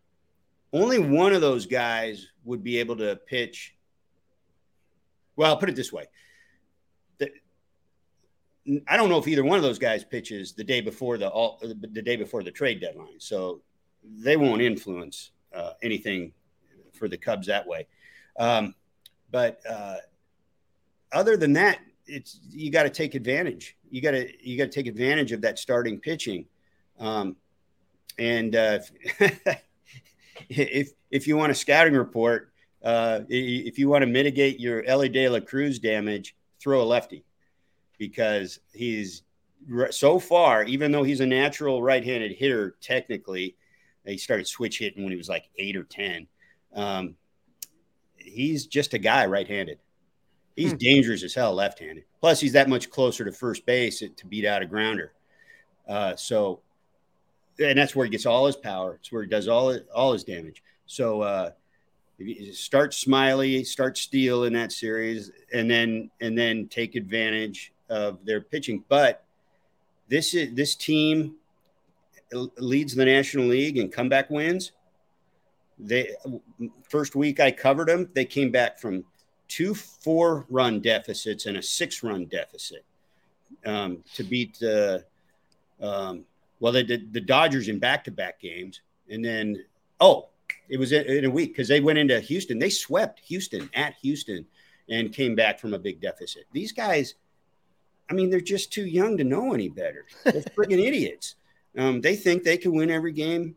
only 0.73 0.99
one 0.99 1.35
of 1.35 1.43
those 1.43 1.67
guys 1.67 2.27
would 2.45 2.65
be 2.65 2.79
able 2.79 2.97
to 2.97 3.17
pitch. 3.17 3.75
Well, 5.37 5.51
I'll 5.51 5.59
put 5.59 5.69
it 5.69 5.77
this 5.77 5.93
way. 5.93 6.07
I 8.87 8.97
don't 8.97 9.09
know 9.09 9.19
if 9.19 9.27
either 9.27 9.45
one 9.45 9.57
of 9.57 9.63
those 9.63 9.79
guys 9.79 10.05
pitches 10.05 10.53
the 10.53 10.65
day 10.65 10.81
before 10.81 11.17
the 11.17 11.29
all, 11.29 11.59
the 11.63 12.03
day 12.03 12.17
before 12.17 12.43
the 12.43 12.51
trade 12.51 12.81
deadline, 12.81 13.19
so 13.19 13.63
they 14.05 14.37
won't 14.37 14.61
influence 14.61 15.31
uh, 15.55 15.73
anything 15.83 16.33
for 16.93 17.09
the 17.09 17.17
Cubs 17.17 17.47
that 17.47 17.67
way. 17.67 17.87
Um, 18.39 18.75
but 19.31 19.61
uh, 19.69 19.97
other 21.13 21.37
than 21.37 21.55
that, 21.55 21.79
it's 22.07 22.41
you 22.51 22.71
got 22.71 22.83
to 22.83 22.91
take 22.91 23.15
advantage. 23.15 23.77
You 23.91 24.03
got 24.03 24.13
to 24.13 24.29
you 24.47 24.59
got 24.59 24.65
to 24.65 24.71
take 24.71 24.87
advantage 24.87 25.33
of 25.33 25.41
that 25.43 25.59
starting 25.59 25.99
pitching, 25.99 26.47
um, 26.99 27.37
and 28.19 28.55
uh, 28.55 28.81
if 30.49 30.91
if 31.11 31.27
you 31.27 31.37
want 31.37 31.53
a 31.53 31.55
scouting 31.55 31.95
report, 31.95 32.53
uh, 32.83 33.21
if 33.29 33.79
you 33.79 33.89
want 33.89 34.03
to 34.03 34.07
mitigate 34.07 34.61
your 34.61 34.85
Elly 34.85 35.09
De 35.09 35.29
La 35.29 35.41
Cruz 35.41 35.79
damage, 35.79 36.37
throw 36.61 36.83
a 36.83 36.85
lefty 36.85 37.25
because 37.99 38.61
he's 38.73 39.23
so 39.91 40.19
far, 40.19 40.65
even 40.65 40.93
though 40.93 41.03
he's 41.03 41.21
a 41.21 41.27
natural 41.27 41.83
right-handed 41.83 42.33
hitter, 42.33 42.77
technically, 42.81 43.57
he 44.05 44.17
started 44.17 44.47
switch 44.47 44.79
hitting 44.79 45.03
when 45.03 45.13
he 45.13 45.19
was 45.19 45.29
like 45.29 45.51
eight 45.57 45.77
or 45.77 45.85
ten. 45.85 46.27
Um, 46.75 47.17
he's 48.17 48.67
just 48.67 48.95
a 48.95 48.99
guy 48.99 49.27
right-handed. 49.27 49.79
He's 50.57 50.73
hmm. 50.73 50.79
dangerous 50.79 51.23
as 51.23 51.35
hell 51.35 51.55
left-handed. 51.55 52.05
Plus, 52.21 52.41
he's 52.41 52.53
that 52.53 52.69
much 52.69 52.91
closer 52.91 53.25
to 53.25 53.33
first 53.33 53.67
base 53.67 54.01
to 54.01 54.27
beat 54.27 54.45
out 54.45 54.63
a 54.63 54.67
grounder. 54.67 55.13
Uh, 55.87 56.17
so, 56.17 56.61
and 57.59 57.79
that's 57.79 57.95
where 57.95 58.05
he 58.05 58.11
gets 58.11 58.27
all 58.27 58.47
his 58.47 58.57
power. 58.57 58.95
It's 58.95 59.13
where 59.13 59.23
he 59.23 59.29
does 59.29 59.49
all 59.49 59.77
all 59.95 60.13
his 60.13 60.25
damage. 60.25 60.63
So, 60.87 61.23
uh, 61.23 61.51
start 62.53 62.93
Smyly, 62.93 63.65
start 63.65 63.97
Steele 63.99 64.45
in 64.45 64.53
that 64.55 64.73
series, 64.73 65.31
and 65.53 65.71
then 65.71 66.11
and 66.21 66.37
then 66.37 66.69
take 66.69 66.95
advantage 66.95 67.73
of 67.89 68.25
their 68.25 68.41
pitching. 68.41 68.85
But 68.89 69.25
this 70.09 70.35
is 70.35 70.55
this 70.55 70.75
team 70.75 71.37
leads 72.33 72.95
the 72.95 73.05
National 73.05 73.47
League 73.47 73.79
in 73.79 73.89
comeback 73.89 74.31
wins. 74.31 74.73
They 75.79 76.15
first 76.89 77.15
week 77.15 77.41
I 77.41 77.51
covered 77.51 77.89
them, 77.89 78.09
they 78.15 78.25
came 78.25 78.51
back 78.51 78.79
from 78.79 79.05
two 79.49 79.75
four 79.75 80.47
run 80.51 80.81
deficits 80.81 81.47
and 81.47 81.57
a 81.57 81.63
six 81.63 82.03
run 82.03 82.27
deficit 82.27 82.85
um, 83.67 84.05
to 84.15 84.23
beat 84.23 84.59
the 84.59 85.05
um, 85.81 86.25
well 86.61 86.73
they 86.73 86.83
did 86.83 87.13
the 87.13 87.21
Dodgers 87.21 87.69
in 87.69 87.79
back 87.79 88.05
to 88.05 88.11
back 88.11 88.41
games 88.41 88.83
and 89.09 89.25
then 89.25 89.65
oh 90.01 90.29
it 90.69 90.79
was 90.79 90.93
in, 90.93 91.25
a 91.25 91.31
week 91.31 91.51
because 91.51 91.69
they 91.69 91.81
went 91.81 91.99
into 91.99 92.21
Houston 92.21 92.59
they 92.59 92.71
swept 92.71 93.21
Houston 93.21 93.71
at 93.75 93.95
Houston 94.03 94.47
and 94.91 95.13
came 95.13 95.35
back 95.35 95.59
from 95.59 95.75
a 95.75 95.79
big 95.79 96.01
deficit 96.01 96.45
these 96.53 96.73
guys 96.73 97.15
I 98.11 98.15
mean 98.15 98.31
they're 98.31 98.41
just 98.41 98.73
too 98.73 98.87
young 98.87 99.17
to 99.17 99.25
know 99.25 99.55
any 99.55 99.69
better 99.69 100.07
they're 100.25 100.43
friggin' 100.43 100.85
idiots 100.85 101.37
um, 101.77 102.01
they 102.01 102.17
think 102.17 102.43
they 102.43 102.57
can 102.57 102.73
win 102.73 102.91
every 102.91 103.13
game 103.13 103.55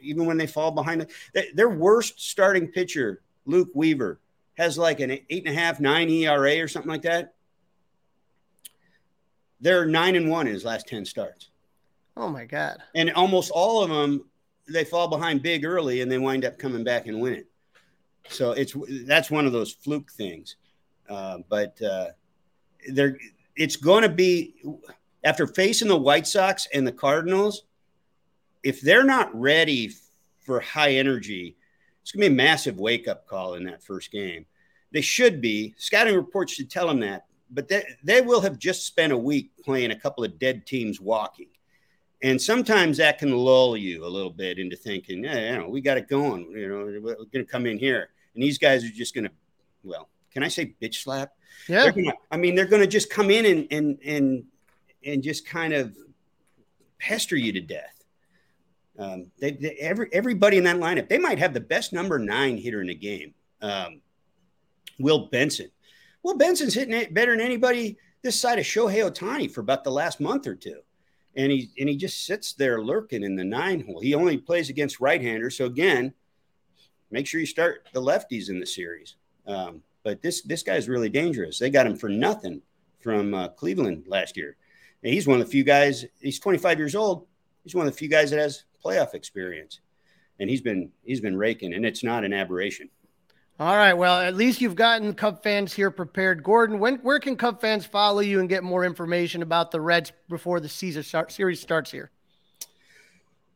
even 0.00 0.26
when 0.26 0.36
they 0.36 0.46
fall 0.46 0.72
behind 0.72 1.06
their 1.54 1.70
worst 1.70 2.20
starting 2.20 2.68
pitcher 2.68 3.22
Luke 3.46 3.70
Weaver 3.74 4.20
has 4.54 4.76
like 4.78 5.00
an 5.00 5.10
eight 5.10 5.46
and 5.46 5.48
a 5.48 5.58
half, 5.58 5.80
nine 5.80 6.08
ERA 6.08 6.60
or 6.60 6.68
something 6.68 6.90
like 6.90 7.02
that. 7.02 7.34
They're 9.60 9.86
nine 9.86 10.16
and 10.16 10.28
one 10.28 10.46
in 10.46 10.54
his 10.54 10.64
last 10.64 10.88
10 10.88 11.04
starts. 11.04 11.48
Oh 12.16 12.28
my 12.28 12.44
God. 12.44 12.78
And 12.94 13.12
almost 13.12 13.50
all 13.50 13.82
of 13.82 13.90
them, 13.90 14.24
they 14.68 14.84
fall 14.84 15.08
behind 15.08 15.42
big 15.42 15.64
early 15.64 16.00
and 16.00 16.10
they 16.10 16.18
wind 16.18 16.44
up 16.44 16.58
coming 16.58 16.84
back 16.84 17.06
and 17.06 17.20
winning. 17.20 17.44
So 18.28 18.52
it's 18.52 18.76
that's 19.04 19.30
one 19.30 19.46
of 19.46 19.52
those 19.52 19.72
fluke 19.72 20.12
things. 20.12 20.56
Uh, 21.08 21.38
but 21.48 21.80
uh, 21.82 22.08
they're 22.88 23.18
it's 23.56 23.76
going 23.76 24.02
to 24.02 24.08
be 24.08 24.54
after 25.24 25.46
facing 25.46 25.88
the 25.88 25.96
White 25.96 26.26
Sox 26.26 26.66
and 26.72 26.86
the 26.86 26.92
Cardinals, 26.92 27.64
if 28.62 28.80
they're 28.80 29.04
not 29.04 29.34
ready 29.38 29.92
for 30.40 30.60
high 30.60 30.92
energy, 30.92 31.56
it's 32.02 32.12
going 32.12 32.24
to 32.24 32.30
be 32.30 32.34
a 32.34 32.36
massive 32.36 32.78
wake 32.78 33.08
up 33.08 33.26
call 33.26 33.54
in 33.54 33.64
that 33.64 33.82
first 33.82 34.10
game. 34.10 34.46
They 34.92 35.00
should 35.00 35.40
be. 35.40 35.74
Scouting 35.78 36.14
reports 36.14 36.52
should 36.52 36.70
tell 36.70 36.88
them 36.88 37.00
that, 37.00 37.26
but 37.50 37.68
they, 37.68 37.84
they 38.02 38.20
will 38.20 38.40
have 38.40 38.58
just 38.58 38.86
spent 38.86 39.12
a 39.12 39.18
week 39.18 39.52
playing 39.64 39.90
a 39.90 39.98
couple 39.98 40.24
of 40.24 40.38
dead 40.38 40.66
teams 40.66 41.00
walking. 41.00 41.48
And 42.22 42.40
sometimes 42.40 42.98
that 42.98 43.18
can 43.18 43.32
lull 43.32 43.76
you 43.76 44.04
a 44.04 44.06
little 44.06 44.30
bit 44.30 44.58
into 44.58 44.76
thinking, 44.76 45.24
yeah, 45.24 45.52
you 45.52 45.58
know, 45.58 45.68
we 45.68 45.80
got 45.80 45.96
it 45.96 46.08
going. 46.08 46.50
You 46.52 46.68
know, 46.68 47.00
we're 47.00 47.14
going 47.14 47.44
to 47.44 47.44
come 47.44 47.66
in 47.66 47.78
here. 47.78 48.10
And 48.34 48.42
these 48.42 48.58
guys 48.58 48.84
are 48.84 48.90
just 48.90 49.14
going 49.14 49.24
to, 49.24 49.30
well, 49.82 50.08
can 50.32 50.42
I 50.42 50.48
say 50.48 50.74
bitch 50.80 51.02
slap? 51.02 51.32
Yeah. 51.68 51.90
Gonna, 51.90 52.12
I 52.30 52.36
mean, 52.36 52.54
they're 52.54 52.66
going 52.66 52.82
to 52.82 52.88
just 52.88 53.10
come 53.10 53.30
in 53.30 53.44
and, 53.46 53.66
and, 53.70 53.98
and, 54.04 54.44
and 55.04 55.22
just 55.22 55.46
kind 55.46 55.72
of 55.72 55.96
pester 56.98 57.36
you 57.36 57.52
to 57.52 57.60
death. 57.60 58.04
Um, 58.98 59.30
they, 59.40 59.52
they, 59.52 59.70
every, 59.80 60.08
everybody 60.12 60.58
in 60.58 60.64
that 60.64 60.76
lineup, 60.76 61.08
they 61.08 61.18
might 61.18 61.38
have 61.38 61.54
the 61.54 61.60
best 61.60 61.92
number 61.92 62.18
nine 62.18 62.56
hitter 62.56 62.80
in 62.80 62.88
the 62.88 62.94
game. 62.94 63.34
Um, 63.60 64.00
Will 64.98 65.26
Benson. 65.26 65.70
Will 66.22 66.36
Benson's 66.36 66.74
hitting 66.74 66.94
it 66.94 67.14
better 67.14 67.32
than 67.32 67.44
anybody 67.44 67.96
this 68.22 68.38
side 68.38 68.58
of 68.58 68.64
Shohei 68.64 69.10
Ohtani 69.10 69.50
for 69.50 69.60
about 69.60 69.84
the 69.84 69.90
last 69.90 70.20
month 70.20 70.46
or 70.46 70.54
two. 70.54 70.80
And 71.34 71.50
he 71.50 71.70
and 71.78 71.88
he 71.88 71.96
just 71.96 72.26
sits 72.26 72.52
there 72.52 72.82
lurking 72.82 73.22
in 73.22 73.36
the 73.36 73.44
nine 73.44 73.84
hole. 73.84 74.00
He 74.00 74.14
only 74.14 74.36
plays 74.36 74.68
against 74.68 75.00
right-handers. 75.00 75.56
So 75.56 75.64
again, 75.64 76.12
make 77.10 77.26
sure 77.26 77.40
you 77.40 77.46
start 77.46 77.88
the 77.92 78.02
lefties 78.02 78.50
in 78.50 78.60
the 78.60 78.66
series. 78.66 79.16
Um, 79.46 79.82
but 80.02 80.22
this 80.22 80.42
this 80.42 80.62
guy's 80.62 80.88
really 80.88 81.08
dangerous. 81.08 81.58
They 81.58 81.70
got 81.70 81.86
him 81.86 81.96
for 81.96 82.08
nothing 82.08 82.62
from 83.00 83.34
uh, 83.34 83.48
Cleveland 83.48 84.04
last 84.06 84.36
year. 84.36 84.56
And 85.02 85.12
he's 85.12 85.26
one 85.26 85.40
of 85.40 85.46
the 85.46 85.50
few 85.50 85.64
guys. 85.64 86.04
He's 86.20 86.38
25 86.38 86.78
years 86.78 86.94
old. 86.94 87.26
He's 87.64 87.74
one 87.74 87.86
of 87.86 87.92
the 87.92 87.98
few 87.98 88.08
guys 88.08 88.30
that 88.30 88.38
has 88.38 88.64
playoff 88.84 89.14
experience, 89.14 89.80
and 90.40 90.48
he's 90.50 90.60
been 90.60 90.90
he's 91.04 91.20
been 91.20 91.36
raking, 91.36 91.74
and 91.74 91.84
it's 91.84 92.02
not 92.02 92.24
an 92.24 92.32
aberration. 92.32 92.88
All 93.60 93.76
right. 93.76 93.92
Well, 93.92 94.20
at 94.20 94.34
least 94.34 94.60
you've 94.60 94.74
gotten 94.74 95.14
Cub 95.14 95.42
fans 95.42 95.72
here 95.72 95.90
prepared. 95.90 96.42
Gordon, 96.42 96.78
when 96.78 96.96
where 96.96 97.20
can 97.20 97.36
Cub 97.36 97.60
fans 97.60 97.84
follow 97.84 98.20
you 98.20 98.40
and 98.40 98.48
get 98.48 98.64
more 98.64 98.84
information 98.84 99.42
about 99.42 99.70
the 99.70 99.80
Reds 99.80 100.12
before 100.28 100.58
the 100.58 100.68
season 100.68 101.02
start, 101.02 101.30
series 101.30 101.60
starts 101.60 101.90
here? 101.90 102.10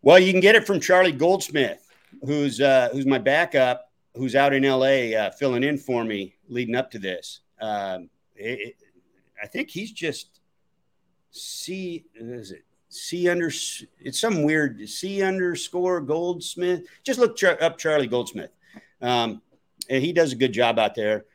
Well, 0.03 0.19
you 0.19 0.31
can 0.31 0.41
get 0.41 0.55
it 0.55 0.67
from 0.67 0.79
Charlie 0.79 1.11
Goldsmith, 1.11 1.85
who's 2.25 2.61
uh, 2.61 2.91
who's 2.93 3.07
my 3.07 3.19
backup, 3.19 3.86
who's 4.17 4.35
out 4.35 4.55
in 4.55 4.63
LA 4.63 5.17
uh, 5.17 5.31
filling 5.31 5.63
in 5.63 5.79
for 5.79 6.05
me 6.05 6.35
leading 6.49 6.75
up 6.75 6.91
to 6.91 6.99
this. 6.99 7.41
Um, 7.61 8.11
it, 8.35 8.61
it, 8.61 8.77
I 9.43 9.47
think 9.47 9.71
he's 9.71 9.93
just 9.93 10.41
C. 11.31 12.05
Is 12.15 12.51
it 12.51 12.65
C 12.89 13.29
under? 13.29 13.49
It's 13.49 14.19
some 14.19 14.43
weird 14.43 14.89
C 14.89 15.23
underscore 15.23 16.01
Goldsmith. 16.01 16.87
Just 17.05 17.19
look 17.19 17.37
char- 17.37 17.63
up 17.63 17.79
Charlie 17.79 18.07
Goldsmith. 18.07 18.51
Um, 19.01 19.43
and 19.89 20.03
he 20.03 20.13
does 20.13 20.33
a 20.33 20.37
good 20.37 20.53
job 20.53 20.79
out 20.79 20.95
there. 20.95 21.27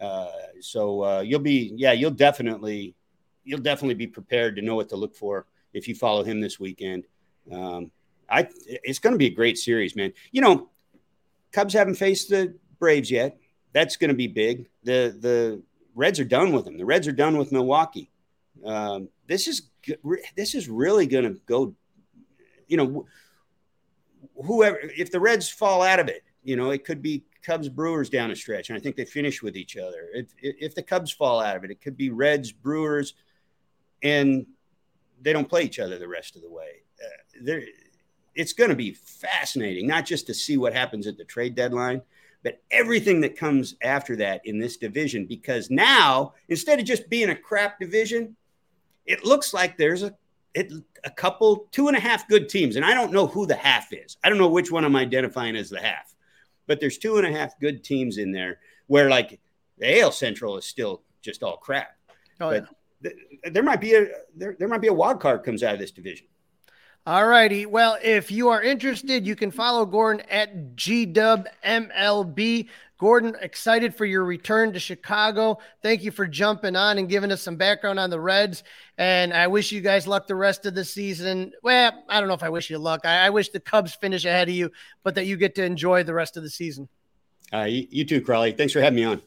Uh, 0.00 0.28
so 0.60 1.04
uh, 1.04 1.20
you'll 1.20 1.40
be, 1.40 1.72
yeah, 1.76 1.92
you'll 1.92 2.10
definitely, 2.10 2.94
you'll 3.44 3.60
definitely 3.60 3.94
be 3.94 4.06
prepared 4.06 4.56
to 4.56 4.62
know 4.62 4.76
what 4.76 4.88
to 4.90 4.96
look 4.96 5.14
for 5.14 5.46
if 5.72 5.88
you 5.88 5.94
follow 5.94 6.22
him 6.22 6.40
this 6.40 6.60
weekend. 6.60 7.06
Um, 7.50 7.90
I, 8.28 8.48
it's 8.66 8.98
going 8.98 9.14
to 9.14 9.18
be 9.18 9.26
a 9.26 9.34
great 9.34 9.58
series, 9.58 9.96
man. 9.96 10.12
You 10.32 10.42
know, 10.42 10.68
Cubs 11.52 11.74
haven't 11.74 11.94
faced 11.94 12.30
the 12.30 12.54
Braves 12.78 13.10
yet. 13.10 13.38
That's 13.72 13.96
going 13.96 14.08
to 14.08 14.16
be 14.16 14.26
big. 14.26 14.68
The 14.84 15.16
the 15.18 15.62
Reds 15.94 16.20
are 16.20 16.24
done 16.24 16.52
with 16.52 16.64
them. 16.64 16.78
The 16.78 16.84
Reds 16.84 17.08
are 17.08 17.12
done 17.12 17.36
with 17.36 17.52
Milwaukee. 17.52 18.10
Um, 18.64 19.08
this 19.26 19.46
is 19.46 19.70
this 20.36 20.54
is 20.54 20.68
really 20.68 21.06
going 21.06 21.24
to 21.24 21.40
go. 21.46 21.74
You 22.66 22.76
know, 22.76 23.06
whoever 24.44 24.78
if 24.78 25.10
the 25.10 25.20
Reds 25.20 25.48
fall 25.48 25.82
out 25.82 26.00
of 26.00 26.08
it, 26.08 26.22
you 26.42 26.56
know, 26.56 26.70
it 26.70 26.84
could 26.84 27.02
be 27.02 27.24
Cubs 27.42 27.68
Brewers 27.68 28.10
down 28.10 28.30
a 28.30 28.36
stretch, 28.36 28.68
and 28.68 28.76
I 28.76 28.80
think 28.80 28.96
they 28.96 29.04
finish 29.04 29.42
with 29.42 29.56
each 29.56 29.76
other. 29.76 30.08
If 30.12 30.26
if 30.40 30.74
the 30.74 30.82
Cubs 30.82 31.12
fall 31.12 31.40
out 31.40 31.56
of 31.56 31.64
it, 31.64 31.70
it 31.70 31.80
could 31.80 31.96
be 31.96 32.10
Reds 32.10 32.52
Brewers, 32.52 33.14
and 34.02 34.46
they 35.20 35.32
don't 35.32 35.48
play 35.48 35.62
each 35.62 35.78
other 35.78 35.98
the 35.98 36.08
rest 36.08 36.36
of 36.36 36.42
the 36.42 36.50
way. 36.50 36.82
Uh, 37.02 37.40
there, 37.42 37.62
it's 38.38 38.52
going 38.52 38.70
to 38.70 38.76
be 38.76 38.92
fascinating, 38.92 39.88
not 39.88 40.06
just 40.06 40.28
to 40.28 40.32
see 40.32 40.56
what 40.56 40.72
happens 40.72 41.08
at 41.08 41.18
the 41.18 41.24
trade 41.24 41.56
deadline, 41.56 42.00
but 42.44 42.62
everything 42.70 43.20
that 43.20 43.36
comes 43.36 43.74
after 43.82 44.14
that 44.14 44.40
in 44.44 44.60
this 44.60 44.76
division. 44.76 45.26
Because 45.26 45.70
now, 45.70 46.34
instead 46.48 46.78
of 46.78 46.84
just 46.84 47.10
being 47.10 47.30
a 47.30 47.36
crap 47.36 47.80
division, 47.80 48.36
it 49.06 49.24
looks 49.24 49.52
like 49.52 49.76
there's 49.76 50.04
a 50.04 50.14
it, 50.54 50.72
a 51.02 51.10
couple, 51.10 51.66
two 51.72 51.88
and 51.88 51.96
a 51.96 52.00
half 52.00 52.28
good 52.28 52.48
teams. 52.48 52.76
And 52.76 52.84
I 52.84 52.94
don't 52.94 53.12
know 53.12 53.26
who 53.26 53.44
the 53.44 53.56
half 53.56 53.92
is. 53.92 54.16
I 54.22 54.28
don't 54.28 54.38
know 54.38 54.48
which 54.48 54.70
one 54.70 54.84
I'm 54.84 54.96
identifying 54.96 55.56
as 55.56 55.68
the 55.68 55.80
half, 55.80 56.14
but 56.68 56.78
there's 56.78 56.96
two 56.96 57.18
and 57.18 57.26
a 57.26 57.36
half 57.36 57.58
good 57.58 57.82
teams 57.82 58.18
in 58.18 58.30
there 58.30 58.60
where 58.86 59.10
like 59.10 59.40
the 59.78 60.00
AL 60.00 60.12
Central 60.12 60.56
is 60.56 60.64
still 60.64 61.02
just 61.22 61.42
all 61.42 61.56
crap. 61.56 61.96
Oh, 62.40 62.50
but 62.50 62.66
yeah. 63.02 63.10
th- 63.10 63.52
there 63.52 63.64
might 63.64 63.80
be 63.80 63.94
a 63.94 64.06
there, 64.36 64.54
there 64.58 64.68
might 64.68 64.80
be 64.80 64.88
a 64.88 64.94
wild 64.94 65.20
card 65.20 65.42
comes 65.42 65.64
out 65.64 65.74
of 65.74 65.80
this 65.80 65.90
division. 65.90 66.28
All 67.08 67.24
righty. 67.24 67.64
Well, 67.64 67.96
if 68.02 68.30
you 68.30 68.50
are 68.50 68.62
interested, 68.62 69.26
you 69.26 69.34
can 69.34 69.50
follow 69.50 69.86
Gordon 69.86 70.26
at 70.28 70.76
GWMLB. 70.76 72.68
Gordon, 72.98 73.34
excited 73.40 73.94
for 73.94 74.04
your 74.04 74.26
return 74.26 74.74
to 74.74 74.78
Chicago. 74.78 75.58
Thank 75.82 76.02
you 76.02 76.10
for 76.10 76.26
jumping 76.26 76.76
on 76.76 76.98
and 76.98 77.08
giving 77.08 77.32
us 77.32 77.40
some 77.40 77.56
background 77.56 77.98
on 77.98 78.10
the 78.10 78.20
Reds. 78.20 78.62
And 78.98 79.32
I 79.32 79.46
wish 79.46 79.72
you 79.72 79.80
guys 79.80 80.06
luck 80.06 80.26
the 80.26 80.34
rest 80.34 80.66
of 80.66 80.74
the 80.74 80.84
season. 80.84 81.52
Well, 81.62 81.92
I 82.10 82.20
don't 82.20 82.28
know 82.28 82.34
if 82.34 82.42
I 82.42 82.50
wish 82.50 82.68
you 82.68 82.76
luck. 82.76 83.06
I, 83.06 83.28
I 83.28 83.30
wish 83.30 83.48
the 83.48 83.60
Cubs 83.60 83.94
finish 83.94 84.26
ahead 84.26 84.50
of 84.50 84.54
you, 84.54 84.70
but 85.02 85.14
that 85.14 85.24
you 85.24 85.38
get 85.38 85.54
to 85.54 85.64
enjoy 85.64 86.02
the 86.02 86.12
rest 86.12 86.36
of 86.36 86.42
the 86.42 86.50
season. 86.50 86.90
Uh, 87.50 87.62
you, 87.62 87.86
you 87.88 88.04
too, 88.04 88.20
Crawly. 88.20 88.52
Thanks 88.52 88.74
for 88.74 88.82
having 88.82 88.96
me 88.96 89.04
on. 89.04 89.22